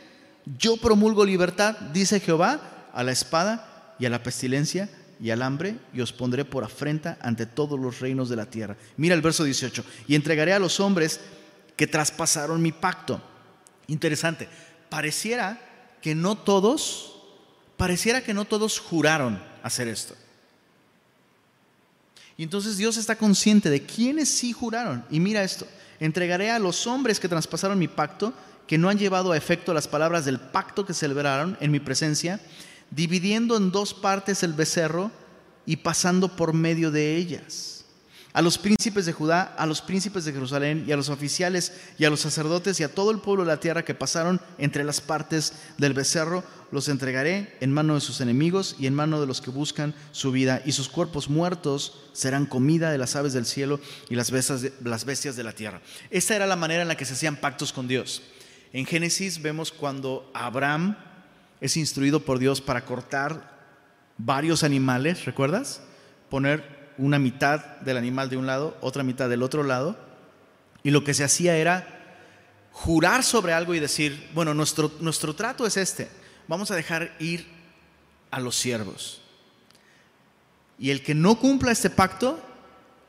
[0.58, 4.90] yo promulgo libertad, dice Jehová, a la espada y a la pestilencia
[5.22, 8.76] y al hambre, y os pondré por afrenta ante todos los reinos de la tierra.
[8.98, 9.86] Mira el verso 18.
[10.08, 11.22] Y entregaré a los hombres
[11.78, 13.22] que traspasaron mi pacto.
[13.88, 14.50] Interesante.
[14.90, 15.60] Pareciera
[16.06, 17.16] que no todos,
[17.78, 20.14] pareciera que no todos juraron hacer esto.
[22.38, 25.04] Y entonces Dios está consciente de quiénes sí juraron.
[25.10, 25.66] Y mira esto,
[26.00, 28.36] entregaré a los hombres que traspasaron mi pacto,
[28.68, 32.40] que no han llevado a efecto las palabras del pacto que celebraron en mi presencia,
[32.92, 35.10] dividiendo en dos partes el becerro
[35.66, 37.75] y pasando por medio de ellas
[38.36, 42.04] a los príncipes de Judá, a los príncipes de Jerusalén y a los oficiales y
[42.04, 45.00] a los sacerdotes y a todo el pueblo de la tierra que pasaron entre las
[45.00, 49.40] partes del becerro, los entregaré en mano de sus enemigos y en mano de los
[49.40, 53.80] que buscan su vida, y sus cuerpos muertos serán comida de las aves del cielo
[54.10, 55.80] y las bestias de, la tierra.
[56.10, 58.22] Esta era la manera en la que se hacían pactos con Dios.
[58.74, 60.98] En Génesis vemos cuando Abraham
[61.62, 63.56] es instruido por Dios para cortar
[64.18, 65.80] varios animales, ¿recuerdas?
[66.30, 69.98] Poner una mitad del animal de un lado, otra mitad del otro lado,
[70.84, 71.88] y lo que se hacía era
[72.72, 76.10] jurar sobre algo y decir, bueno, nuestro, nuestro trato es este,
[76.48, 77.48] vamos a dejar ir
[78.32, 79.22] a los siervos.
[80.78, 82.40] Y el que no cumpla este pacto,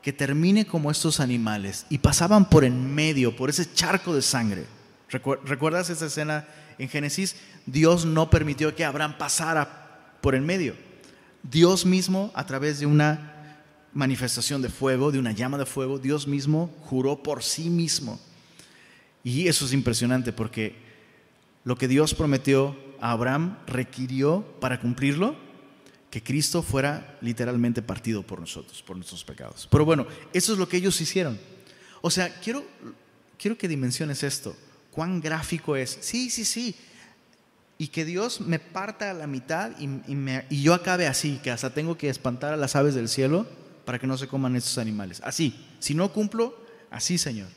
[0.01, 1.85] que termine como estos animales.
[1.89, 4.65] Y pasaban por en medio, por ese charco de sangre.
[5.09, 7.35] ¿Recuerdas esa escena en Génesis?
[7.65, 10.75] Dios no permitió que Abraham pasara por en medio.
[11.43, 13.36] Dios mismo, a través de una
[13.97, 18.19] manifestación de fuego, de una llama de fuego, Dios mismo juró por sí mismo.
[19.23, 20.75] Y eso es impresionante porque
[21.63, 25.35] lo que Dios prometió a Abraham requirió para cumplirlo
[26.11, 29.67] que Cristo fuera literalmente partido por nosotros, por nuestros pecados.
[29.69, 31.39] Pero bueno, eso es lo que ellos hicieron.
[32.01, 32.63] O sea, quiero,
[33.39, 34.55] quiero que dimensiones esto.
[34.91, 35.97] ¿Cuán gráfico es?
[36.01, 36.75] Sí, sí, sí.
[37.79, 39.89] Y que Dios me parta a la mitad y,
[40.49, 43.47] y yo acabe así, que hasta tengo que espantar a las aves del cielo
[43.87, 45.21] para que no se coman estos animales.
[45.23, 46.61] Así, si no cumplo,
[46.91, 47.47] así, Señor.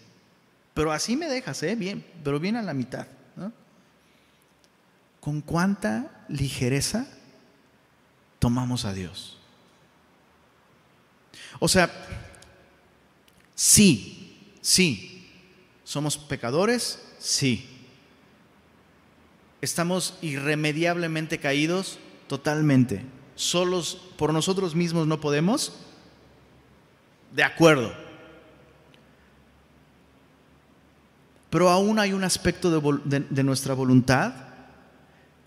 [0.75, 1.75] Pero así me dejas, ¿eh?
[1.75, 3.09] Bien, pero bien a la mitad.
[5.19, 7.09] ¿Con cuánta ligereza
[8.39, 9.41] tomamos a Dios?
[11.59, 11.91] O sea,
[13.57, 15.29] sí, sí,
[15.83, 17.69] somos pecadores, sí.
[19.61, 23.05] Estamos irremediablemente caídos, totalmente.
[23.35, 25.89] Solos por nosotros mismos no podemos.
[27.33, 27.93] De acuerdo.
[31.51, 34.33] Pero aún hay un aspecto de, nuestra voluntad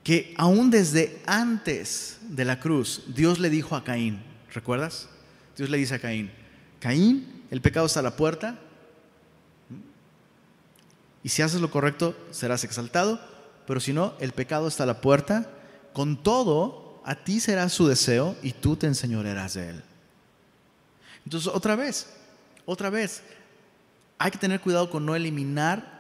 [0.04, 4.22] que aún desde antes de la cruz, Dios le dijo a Caín,
[4.54, 5.08] ¿recuerdas?
[5.56, 6.30] Dios le dice a Caín,
[6.80, 8.60] Caín, el pecado está a la puerta,
[11.24, 13.22] y si haces lo correcto serás exaltado,
[13.66, 15.50] pero si no, el pecado está a la puerta,
[15.94, 19.84] con todo, a ti será su deseo y tú te enseñorearás de él.
[21.26, 22.08] Entonces, otra vez,
[22.66, 23.24] otra vez,
[24.18, 25.94] hay que tener cuidado con no eliminar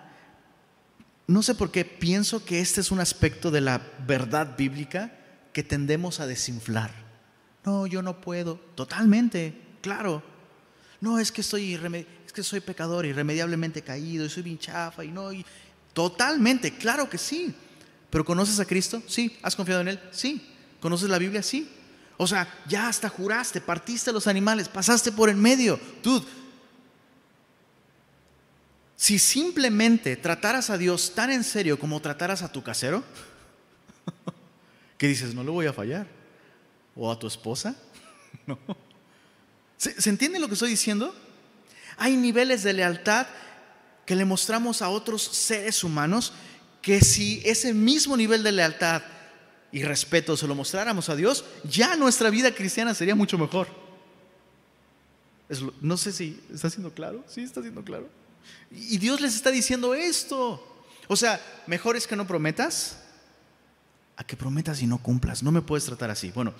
[1.28, 5.11] no sé por qué pienso que este es un aspecto de la verdad bíblica
[5.53, 6.91] que tendemos a desinflar.
[7.65, 8.59] No, yo no puedo.
[8.76, 10.21] Totalmente, claro.
[10.99, 15.11] No, es que estoy es que soy pecador, irremediablemente caído, y soy bien chafa y
[15.11, 15.32] no.
[15.32, 15.45] Y...
[15.93, 17.55] Totalmente, claro que sí.
[18.09, 19.01] Pero ¿conoces a Cristo?
[19.07, 19.38] Sí.
[19.41, 19.99] ¿Has confiado en Él?
[20.11, 20.45] Sí.
[20.82, 21.41] ¿Conoces la Biblia?
[21.41, 21.69] Sí.
[22.24, 25.78] O sea, ya hasta juraste, partiste los animales, pasaste por en medio.
[26.01, 26.24] Tú,
[28.95, 33.03] si simplemente trataras a Dios tan en serio como trataras a tu casero,
[34.97, 36.07] que dices, no le voy a fallar,
[36.95, 37.76] o a tu esposa,
[38.47, 38.57] no.
[39.76, 41.13] ¿Se, ¿Se, entiende lo que estoy diciendo?
[41.97, 43.28] Hay niveles de lealtad
[44.05, 46.32] que le mostramos a otros seres humanos
[46.82, 49.03] que si ese mismo nivel de lealtad
[49.74, 53.67] y respeto se lo mostráramos a Dios, ya nuestra vida cristiana sería mucho mejor.
[55.82, 58.07] no sé si está siendo claro, sí está siendo claro.
[58.71, 60.63] Y Dios les está diciendo esto.
[61.07, 62.99] O sea, mejor es que no prometas
[64.15, 65.41] a que prometas y no cumplas.
[65.41, 66.30] No me puedes tratar así.
[66.32, 66.53] Bueno,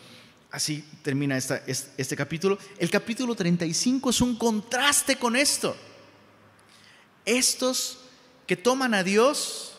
[0.49, 2.57] así termina este capítulo.
[2.80, 5.76] El capítulo 35 es un contraste con esto.
[7.26, 7.99] Estos
[8.47, 9.73] que toman a Dios,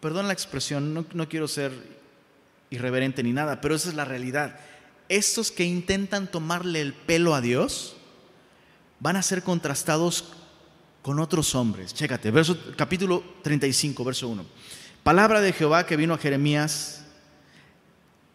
[0.00, 1.72] perdón la expresión, no, no quiero ser
[2.70, 4.58] irreverente ni nada, pero esa es la realidad.
[5.08, 7.96] Estos que intentan tomarle el pelo a Dios
[9.00, 10.32] van a ser contrastados
[11.02, 11.94] con otros hombres.
[11.94, 12.32] Chécate,
[12.76, 14.44] capítulo 35, verso 1.
[15.02, 17.02] Palabra de Jehová que vino a Jeremías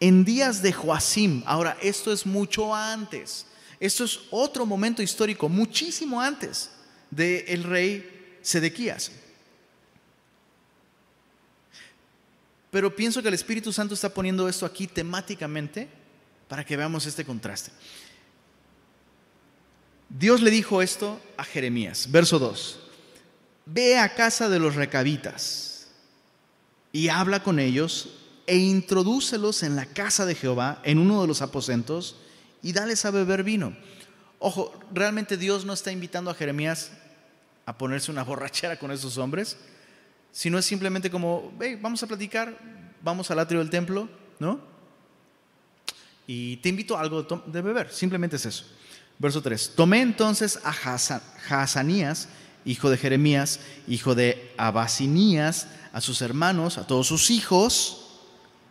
[0.00, 1.42] en días de Joacim.
[1.46, 3.46] Ahora, esto es mucho antes.
[3.78, 6.70] Esto es otro momento histórico, muchísimo antes
[7.10, 9.12] del rey Sedequías.
[12.76, 15.88] Pero pienso que el Espíritu Santo está poniendo esto aquí temáticamente
[16.46, 17.72] para que veamos este contraste.
[20.10, 22.78] Dios le dijo esto a Jeremías, verso 2.
[23.64, 25.86] Ve a casa de los recabitas
[26.92, 28.10] y habla con ellos
[28.46, 32.16] e introdúcelos en la casa de Jehová, en uno de los aposentos,
[32.62, 33.74] y dales a beber vino.
[34.38, 36.90] Ojo, realmente Dios no está invitando a Jeremías
[37.64, 39.56] a ponerse una borrachera con esos hombres,
[40.36, 42.58] sino es simplemente como, vamos a platicar,
[43.00, 44.06] vamos al atrio del templo,
[44.38, 44.60] ¿no?
[46.26, 48.66] Y te invito a algo de beber, simplemente es eso.
[49.18, 49.72] Verso 3.
[49.74, 50.74] Tomé entonces a
[51.48, 52.28] Hazanías,
[52.66, 58.20] hijo de Jeremías, hijo de Abasinías, a sus hermanos, a todos sus hijos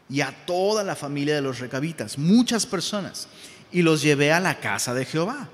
[0.08, 3.28] y a toda la familia de los recabitas, muchas personas,
[3.72, 5.50] y los llevé a la casa de Jehová,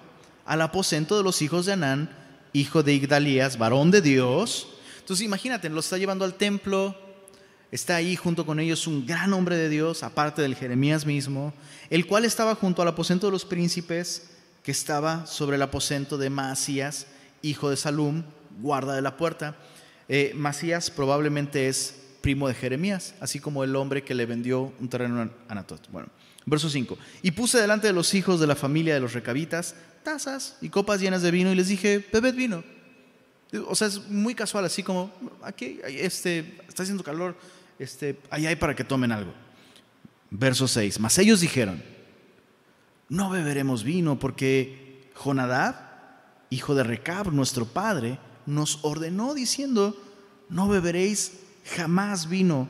[0.45, 2.13] al aposento de los hijos de Anán,
[2.51, 4.67] hijo de Igdalías, varón de Dios.
[5.11, 6.95] Entonces imagínate, lo está llevando al templo,
[7.69, 11.53] está ahí junto con ellos un gran hombre de Dios, aparte del Jeremías mismo,
[11.89, 14.29] el cual estaba junto al aposento de los príncipes,
[14.63, 17.07] que estaba sobre el aposento de Masías,
[17.41, 18.23] hijo de Salum,
[18.61, 19.57] guarda de la puerta.
[20.07, 24.87] Eh, Masías probablemente es primo de Jeremías, así como el hombre que le vendió un
[24.87, 25.91] terreno a Anatot.
[25.91, 26.07] Bueno,
[26.45, 26.97] verso 5.
[27.21, 31.01] Y puse delante de los hijos de la familia de los recabitas tazas y copas
[31.01, 32.63] llenas de vino y les dije, bebed vino.
[33.67, 37.35] O sea, es muy casual, así como, aquí este, está haciendo calor,
[37.77, 39.33] este, ahí hay para que tomen algo.
[40.29, 40.99] Verso 6.
[40.99, 41.83] Mas ellos dijeron,
[43.09, 45.75] no beberemos vino porque Jonadab,
[46.49, 50.01] hijo de Recab, nuestro padre, nos ordenó diciendo,
[50.49, 51.33] no beberéis
[51.75, 52.67] jamás vino,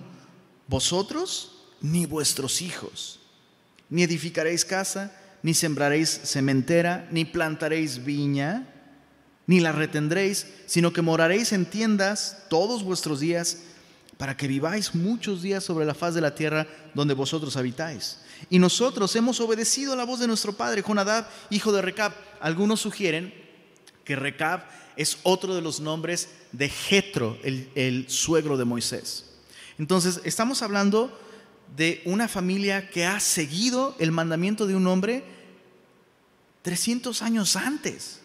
[0.67, 3.19] vosotros ni vuestros hijos,
[3.89, 8.70] ni edificaréis casa, ni sembraréis sementera, ni plantaréis viña,
[9.47, 13.57] ni la retendréis, sino que moraréis en tiendas todos vuestros días,
[14.17, 18.19] para que viváis muchos días sobre la faz de la tierra donde vosotros habitáis.
[18.49, 22.13] Y nosotros hemos obedecido a la voz de nuestro padre, Jonadab, hijo de Recab.
[22.39, 23.33] Algunos sugieren
[24.03, 24.61] que Recab
[24.95, 29.25] es otro de los nombres de Jetro, el, el suegro de Moisés.
[29.79, 31.17] Entonces, estamos hablando
[31.75, 35.23] de una familia que ha seguido el mandamiento de un hombre
[36.61, 38.20] 300 años antes.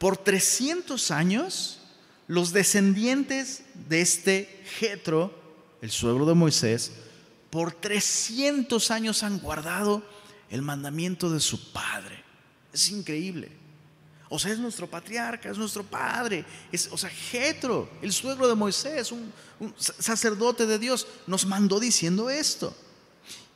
[0.00, 1.78] Por 300 años,
[2.26, 5.30] los descendientes de este Jetro,
[5.82, 6.92] el suegro de Moisés,
[7.50, 10.02] por 300 años han guardado
[10.48, 12.24] el mandamiento de su padre.
[12.72, 13.52] Es increíble.
[14.30, 16.46] O sea, es nuestro patriarca, es nuestro padre.
[16.92, 22.30] O sea, Jetro, el suegro de Moisés, un, un sacerdote de Dios, nos mandó diciendo
[22.30, 22.74] esto.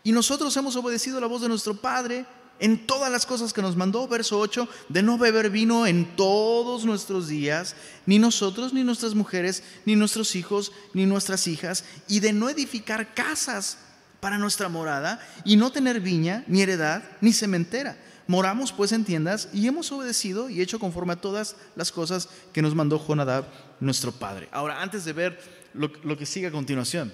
[0.03, 2.27] Y nosotros hemos obedecido la voz de nuestro padre
[2.61, 6.85] en todas las cosas que nos mandó, verso 8, de no beber vino en todos
[6.85, 7.75] nuestros días,
[8.07, 13.15] ni nosotros, ni nuestras mujeres, ni nuestros hijos, ni nuestras hijas, y de no edificar
[13.15, 13.79] casas
[14.21, 17.99] para nuestra morada, y no tener viña, ni heredad, ni cementera.
[18.27, 22.63] Moramos pues en tiendas y hemos obedecido y hecho conforme a todas las cosas que
[22.63, 23.45] nos mandó Jonadab,
[23.81, 24.49] nuestro padre.
[24.51, 25.39] Ahora, antes de ver
[25.75, 27.13] lo, lo que sigue a continuación,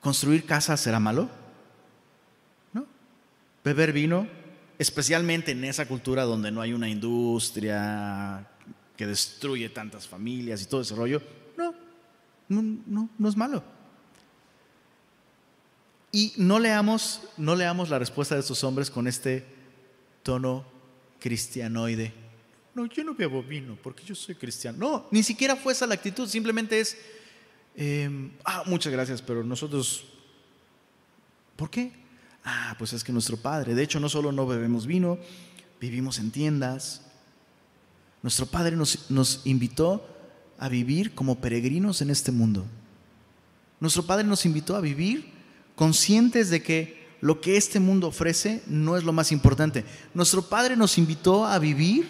[0.00, 1.28] ¿construir casas será malo?
[3.66, 4.28] Beber vino,
[4.78, 8.48] especialmente en esa cultura donde no hay una industria
[8.96, 11.20] que destruye tantas familias y todo ese rollo,
[11.56, 11.74] no,
[12.48, 13.64] no, no, es malo.
[16.12, 19.44] Y no leamos, no leamos la respuesta de estos hombres con este
[20.22, 20.64] tono
[21.18, 22.14] cristianoide.
[22.72, 24.78] No, yo no bebo vino porque yo soy cristiano.
[24.78, 26.96] No, ni siquiera fue esa la actitud, simplemente es,
[27.74, 30.04] em, ah, muchas gracias, pero nosotros,
[31.56, 32.05] ¿por qué?
[32.48, 35.18] Ah, pues es que nuestro Padre, de hecho no solo no bebemos vino,
[35.80, 37.02] vivimos en tiendas.
[38.22, 40.08] Nuestro Padre nos, nos invitó
[40.56, 42.64] a vivir como peregrinos en este mundo.
[43.80, 45.32] Nuestro Padre nos invitó a vivir
[45.74, 49.84] conscientes de que lo que este mundo ofrece no es lo más importante.
[50.14, 52.06] Nuestro Padre nos invitó a vivir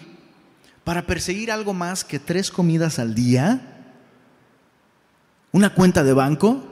[0.83, 3.95] para perseguir algo más que tres comidas al día,
[5.51, 6.63] una cuenta de banco,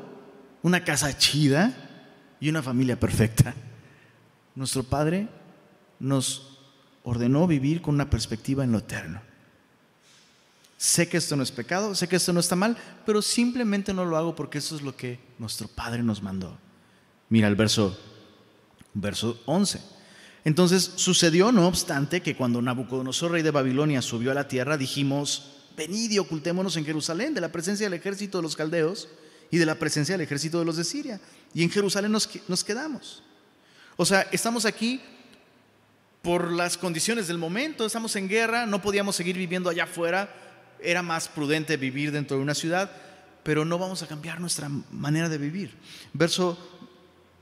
[0.62, 1.85] una casa chida
[2.40, 3.54] y una familia perfecta.
[4.56, 5.28] Nuestro Padre
[6.00, 6.60] nos
[7.04, 9.22] ordenó vivir con una perspectiva en lo eterno.
[10.78, 14.06] Sé que esto no es pecado, sé que esto no está mal, pero simplemente no
[14.06, 16.58] lo hago porque eso es lo que nuestro Padre nos mandó.
[17.30, 17.98] Mira el verso,
[18.94, 19.82] verso 11.
[20.44, 25.54] Entonces sucedió, no obstante, que cuando Nabucodonosor, rey de Babilonia, subió a la tierra, dijimos,
[25.76, 29.08] venid y ocultémonos en Jerusalén de la presencia del ejército de los caldeos
[29.52, 31.20] y de la presencia del ejército de los de Siria.
[31.54, 33.24] Y en Jerusalén nos, nos quedamos.
[33.98, 35.02] O sea, estamos aquí
[36.22, 40.34] por las condiciones del momento, estamos en guerra, no podíamos seguir viviendo allá afuera,
[40.82, 42.92] era más prudente vivir dentro de una ciudad,
[43.44, 45.76] pero no vamos a cambiar nuestra manera de vivir.
[46.14, 46.58] Verso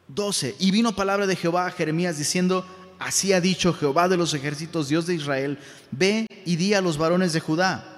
[0.09, 2.65] 12, y vino palabra de Jehová a Jeremías diciendo,
[2.99, 5.57] así ha dicho Jehová de los ejércitos, Dios de Israel,
[5.91, 7.92] ve y di a los varones de Judá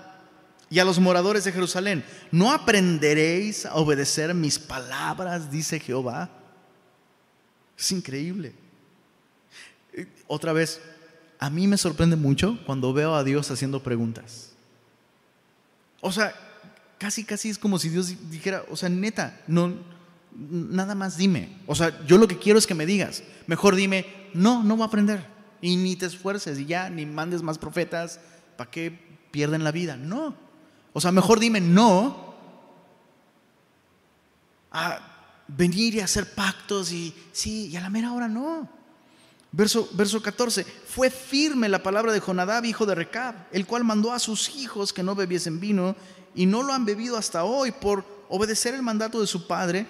[0.70, 5.52] y a los moradores de Jerusalén, ¿no aprenderéis a obedecer mis palabras?
[5.52, 6.30] Dice Jehová.
[7.78, 8.54] Es increíble.
[9.94, 10.82] Eh, otra vez,
[11.40, 14.52] a mí me sorprende mucho cuando veo a Dios haciendo preguntas.
[16.02, 16.34] O sea,
[16.98, 19.74] casi, casi es como si Dios dijera, o sea, neta, no,
[20.36, 21.58] nada más dime.
[21.68, 23.24] O sea, yo lo que quiero es que me digas.
[23.48, 25.26] Mejor dime, no, no voy a aprender.
[25.62, 28.20] Y ni te esfuerces y ya, ni mandes más profetas.
[28.58, 28.98] ¿Para qué
[29.32, 29.98] pierden la vida?
[29.98, 30.45] No.
[30.98, 32.16] O sea, mejor dime no
[34.72, 34.98] a
[35.46, 38.70] venir y hacer pactos y sí, y a la mera hora no.
[39.52, 44.14] Verso, verso 14, fue firme la palabra de Jonadab, hijo de Recab, el cual mandó
[44.14, 45.98] a sus hijos que no bebiesen vino
[46.34, 49.86] y no lo han bebido hasta hoy por obedecer el mandato de su padre.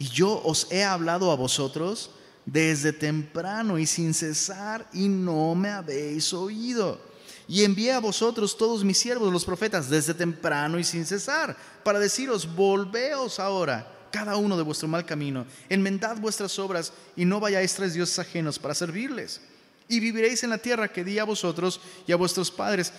[0.00, 2.10] Y yo os he hablado a vosotros
[2.44, 7.13] desde temprano y sin cesar y no me habéis oído.
[7.46, 11.98] Y envié a vosotros todos mis siervos, los profetas, desde temprano y sin cesar, para
[11.98, 17.74] deciros, volveos ahora, cada uno de vuestro mal camino, enmendad vuestras obras y no vayáis
[17.74, 19.40] tras dioses ajenos para servirles.
[19.88, 22.92] Y viviréis en la tierra que di a vosotros y a vuestros padres,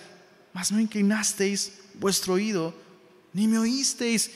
[0.52, 2.74] mas no inclinasteis vuestro oído,
[3.32, 4.30] ni me oísteis.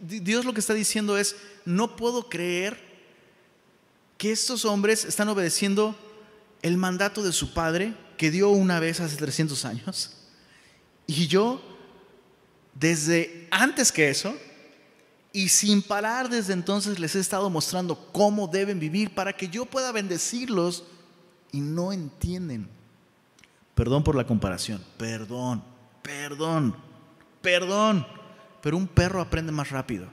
[0.00, 2.80] Dios lo que está diciendo es, no puedo creer
[4.18, 5.96] que estos hombres están obedeciendo
[6.62, 10.16] el mandato de su padre que dio una vez hace 300 años.
[11.06, 11.62] Y yo,
[12.74, 14.34] desde antes que eso,
[15.32, 19.64] y sin parar desde entonces les he estado mostrando cómo deben vivir para que yo
[19.64, 20.84] pueda bendecirlos
[21.50, 22.68] y no entienden.
[23.74, 25.64] Perdón por la comparación, perdón,
[26.02, 26.76] perdón,
[27.40, 28.06] perdón,
[28.60, 30.06] pero un perro aprende más rápido.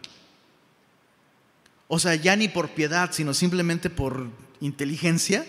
[1.87, 4.27] O sea, ya ni por piedad, sino simplemente por
[4.61, 5.45] inteligencia.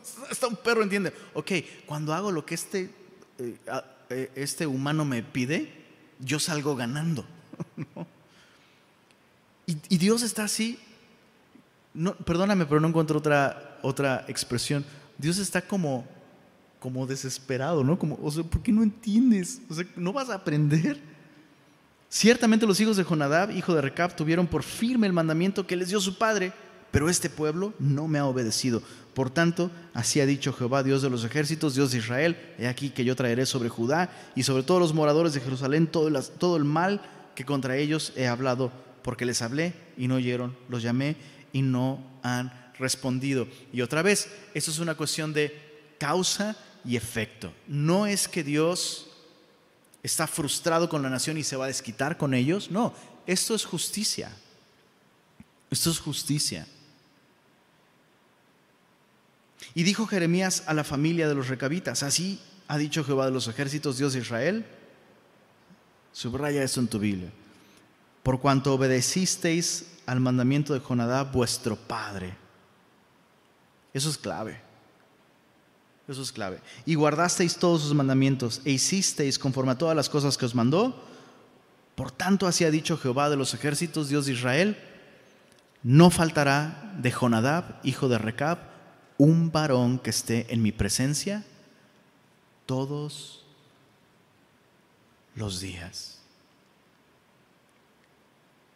[0.30, 1.12] Hasta un perro entiende.
[1.34, 1.52] Ok,
[1.86, 2.90] cuando hago lo que este,
[3.38, 3.56] eh,
[4.10, 5.72] eh, este humano me pide,
[6.20, 7.24] yo salgo ganando.
[9.66, 10.78] y, Dios está así.
[12.24, 14.84] Perdóname, pero no encuentro otra, otra, otra expresión,
[15.18, 16.06] Dios está como,
[16.78, 17.98] como desesperado, ¿no?
[17.98, 19.60] Como, o sea, ¿por qué no entiendes?
[19.68, 21.00] O sea, ¿no vas a aprender?
[22.08, 25.88] Ciertamente los hijos de Jonadab, hijo de Recab, tuvieron por firme el mandamiento que les
[25.88, 26.52] dio su padre,
[26.96, 28.82] pero este pueblo no me ha obedecido.
[29.12, 32.88] Por tanto, así ha dicho Jehová, Dios de los ejércitos, Dios de Israel, he aquí
[32.88, 37.02] que yo traeré sobre Judá y sobre todos los moradores de Jerusalén todo el, mal
[37.34, 38.72] que contra ellos he hablado,
[39.02, 41.16] porque les hablé y no oyeron, los llamé
[41.52, 43.46] y no han respondido.
[43.74, 45.54] Y otra vez, eso es una cuestión de
[45.98, 47.52] causa y efecto.
[47.68, 49.08] No es que Dios
[50.02, 52.70] está frustrado con la nación y se va a desquitar con ellos.
[52.70, 52.94] No,
[53.26, 54.34] esto es justicia.
[55.68, 56.66] Esto es justicia.
[59.76, 63.46] Y dijo Jeremías a la familia de los recabitas, así ha dicho Jehová de los
[63.46, 64.64] ejércitos, Dios de Israel.
[66.12, 67.28] Subraya esto en tu Biblia.
[68.22, 72.34] Por cuanto obedecisteis al mandamiento de Jonadab, vuestro padre.
[73.92, 74.62] Eso es clave.
[76.08, 76.58] Eso es clave.
[76.86, 81.04] Y guardasteis todos sus mandamientos e hicisteis conforme a todas las cosas que os mandó.
[81.96, 84.78] Por tanto, así ha dicho Jehová de los ejércitos, Dios de Israel,
[85.82, 88.75] no faltará de Jonadab, hijo de Recab,
[89.18, 91.44] un varón que esté en mi presencia
[92.66, 93.44] todos
[95.34, 96.18] los días.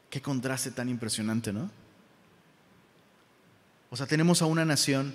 [0.09, 1.71] Qué contraste tan impresionante, ¿no?
[3.91, 5.15] O sea, tenemos a una nación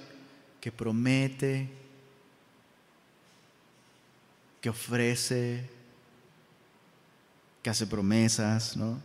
[0.62, 1.70] que promete,
[4.62, 5.70] que ofrece,
[7.62, 9.00] que hace promesas, ¿no?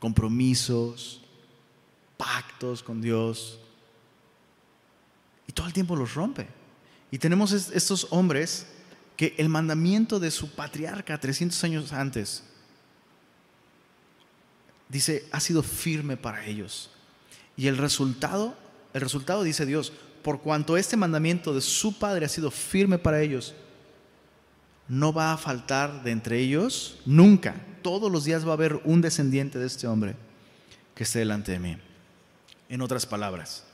[0.00, 1.20] compromisos,
[2.16, 3.60] pactos con Dios.
[5.50, 6.46] Y todo el tiempo los rompe.
[7.10, 8.68] Y tenemos estos hombres
[9.16, 12.44] que el mandamiento de su patriarca 300 años antes,
[14.88, 16.92] dice, ha sido firme para ellos.
[17.56, 18.56] Y el resultado,
[18.94, 19.92] el resultado dice Dios,
[20.22, 23.56] por cuanto este mandamiento de su padre ha sido firme para ellos,
[24.86, 27.56] no va a faltar de entre ellos nunca.
[27.82, 30.14] Todos los días va a haber un descendiente de este hombre
[30.94, 31.76] que esté delante de mí.
[32.68, 33.64] En otras palabras,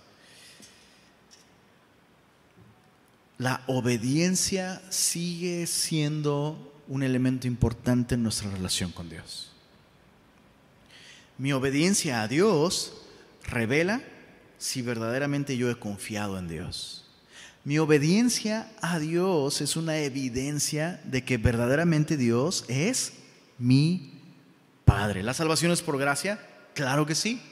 [3.39, 9.51] la obediencia sigue siendo un elemento importante en nuestra relación con Dios.
[11.39, 12.95] Mi obediencia a Dios
[13.45, 14.01] revela
[14.59, 17.05] si verdaderamente yo he confiado en Dios.
[17.65, 23.13] Mi obediencia a Dios es una evidencia de que verdaderamente Dios es
[23.59, 24.13] mi
[24.85, 25.25] Padre.
[25.25, 26.39] ¿La salvación es por gracia?
[26.75, 27.43] Claro que sí.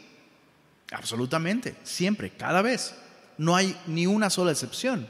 [0.93, 1.75] Absolutamente.
[1.83, 2.95] Siempre, cada vez.
[3.37, 5.09] No hay ni una sola excepción.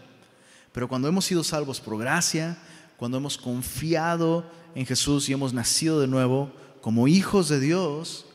[0.75, 2.59] Pero cuando hemos sido salvos por gracia,
[2.97, 4.45] cuando hemos confiado
[4.75, 6.51] en Jesús y hemos nacido de nuevo
[6.81, 8.27] como hijos de Dios,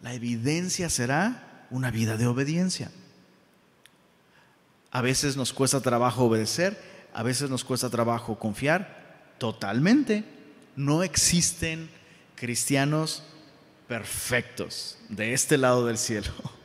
[0.00, 2.92] la evidencia será una vida de obediencia.
[4.92, 6.80] A veces nos cuesta trabajo obedecer,
[7.12, 10.22] a veces nos cuesta trabajo confiar, totalmente.
[10.76, 11.90] No existen
[12.36, 13.24] cristianos
[13.88, 16.30] perfectos de este lado del cielo.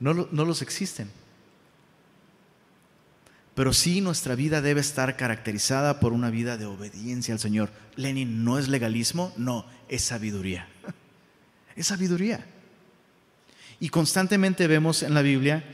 [0.00, 1.12] No, no los existen.
[3.54, 7.70] Pero sí nuestra vida debe estar caracterizada por una vida de obediencia al Señor.
[7.96, 10.68] Lenin no es legalismo, no, es sabiduría.
[11.74, 12.44] Es sabiduría.
[13.80, 15.64] Y constantemente vemos en la Biblia,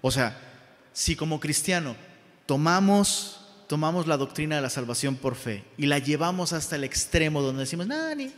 [0.00, 0.38] o sea,
[0.92, 1.96] si como cristiano
[2.46, 7.42] tomamos, tomamos la doctrina de la salvación por fe y la llevamos hasta el extremo
[7.42, 8.32] donde decimos, no, ni,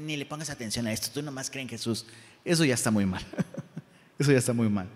[0.00, 2.06] ni, le pongas atención a esto, tú nomás crees en Jesús,
[2.44, 3.24] eso ya está muy mal.
[4.18, 4.88] eso ya está muy mal.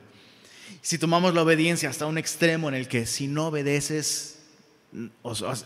[0.82, 4.40] Si tomamos la obediencia hasta un extremo en el que si no obedeces,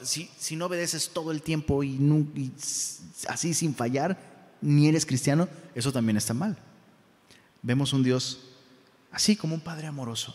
[0.03, 1.99] si, no obedeces todo el tiempo y
[3.27, 4.19] así sin fallar,
[4.61, 6.57] ni eres cristiano, eso también está mal.
[7.63, 8.51] Vemos un Dios
[9.11, 10.35] así como un Padre amoroso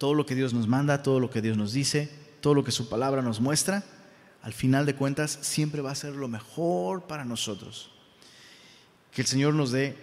[0.00, 2.72] todo lo que Dios nos manda, todo lo que Dios nos dice, todo lo que
[2.72, 3.84] su palabra nos muestra,
[4.40, 7.90] al final de cuentas siempre va a ser lo mejor para nosotros.
[9.12, 9.98] Que el Señor nos dé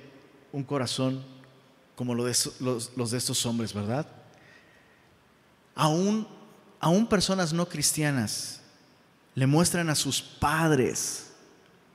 [0.52, 1.26] un corazón
[1.98, 4.08] como los, de estos hombres, ¿verdad?
[5.76, 6.26] Aún,
[6.80, 8.62] aún personas no cristianas
[9.36, 11.34] le muestran a sus padres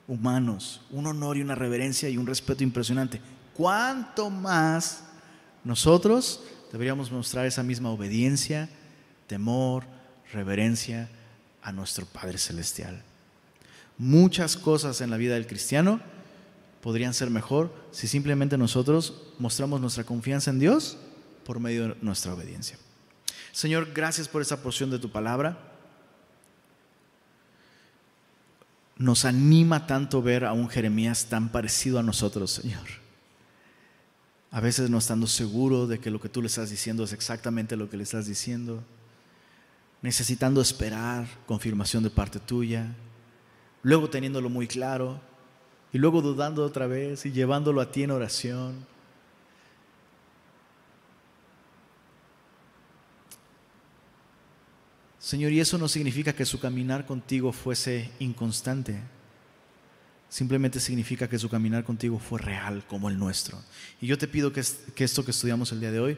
[0.07, 3.19] humanos un honor y una reverencia y un respeto impresionante.
[3.55, 5.05] ¿Cuánto más
[5.63, 6.41] nosotros
[6.71, 8.69] deberíamos mostrar esa misma obediencia,
[9.27, 9.85] temor,
[10.31, 11.09] reverencia
[11.61, 13.01] a nuestro Padre Celestial.
[13.97, 16.01] Muchas cosas en la vida del cristiano
[16.83, 20.97] podrían ser mejor si simplemente nosotros mostramos nuestra confianza en Dios
[21.43, 22.77] por medio de nuestra obediencia.
[23.51, 25.57] Señor, gracias por esa porción de tu palabra.
[28.97, 33.03] Nos anima tanto ver a un Jeremías tan parecido a nosotros, Señor
[34.53, 37.75] a veces no estando seguro de que lo que tú le estás diciendo es exactamente
[37.75, 38.83] lo que le estás diciendo,
[40.03, 42.95] necesitando esperar confirmación de parte tuya,
[43.81, 45.19] luego teniéndolo muy claro
[45.93, 48.85] y luego dudando otra vez y llevándolo a ti en oración.
[55.19, 58.99] Señor, y eso no significa que su caminar contigo fuese inconstante.
[60.29, 63.61] Simplemente significa que su caminar contigo fue real como el nuestro.
[64.01, 66.17] Y yo te pido que, esto que estudiamos el día de hoy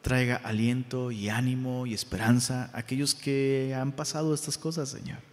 [0.00, 5.31] traiga aliento y ánimo y esperanza a aquellos que han pasado estas cosas, Señor.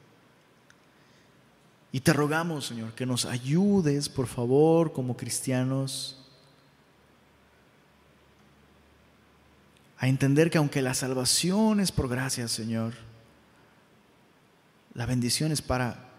[1.92, 6.18] Y te rogamos, Señor, que nos ayudes, por favor, como cristianos,
[9.98, 12.94] a entender que aunque la salvación es por gracia, Señor,
[14.94, 16.10] la bendición es para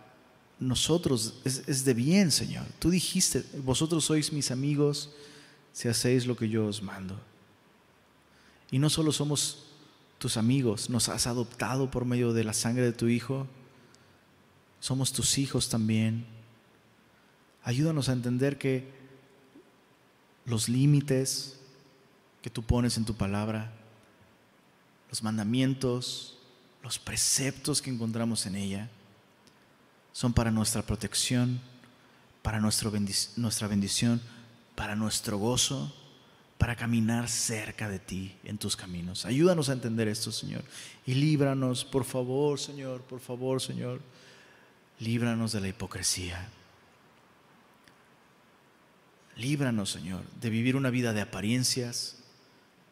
[0.58, 2.66] nosotros, es, de bien, Señor.
[2.78, 5.10] Tú dijiste, vosotros sois mis amigos
[5.72, 7.18] si hacéis lo que yo os mando.
[8.70, 9.64] Y no solo somos
[10.18, 13.46] tus amigos, nos has adoptado por medio de la sangre de tu Hijo,
[14.80, 16.26] somos tus hijos también.
[17.62, 18.90] Ayúdanos a entender que
[20.46, 21.60] los límites,
[22.42, 23.72] que tú pones en tu palabra,
[25.10, 26.38] los mandamientos,
[26.82, 28.90] los preceptos que encontramos en ella,
[30.12, 31.60] son para nuestra protección,
[32.42, 34.20] para nuestra bendición,
[34.74, 35.94] para nuestro gozo,
[36.56, 39.24] para caminar cerca de ti en tus caminos.
[39.24, 40.62] Ayúdanos a entender esto, Señor.
[41.06, 44.00] Y líbranos, por favor, Señor, por favor, Señor.
[45.00, 46.48] Líbranos de la hipocresía.
[49.36, 52.18] Líbranos, Señor, de vivir una vida de apariencias,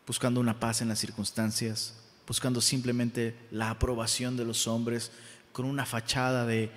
[0.07, 1.95] buscando una paz en las circunstancias,
[2.27, 5.13] buscando simplemente la aprobación de los hombres
[5.53, 6.71] con una fachada de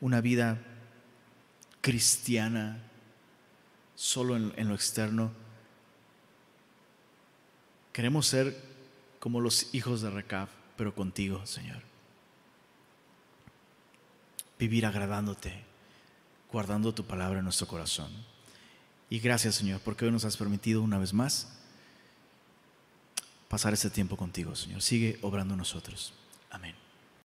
[0.00, 0.58] una vida
[1.80, 2.82] cristiana
[3.94, 5.30] solo en, lo externo.
[7.92, 8.56] Queremos ser
[9.20, 11.91] como los hijos de Recab, pero contigo, Señor.
[14.62, 15.52] Vivir agradándote,
[16.52, 18.12] guardando tu palabra en nuestro corazón.
[19.10, 21.48] Y gracias, Señor, porque hoy nos has permitido una vez más
[23.48, 24.80] pasar este tiempo contigo, Señor.
[24.80, 26.14] Sigue obrando nosotros.
[26.48, 26.76] Amén.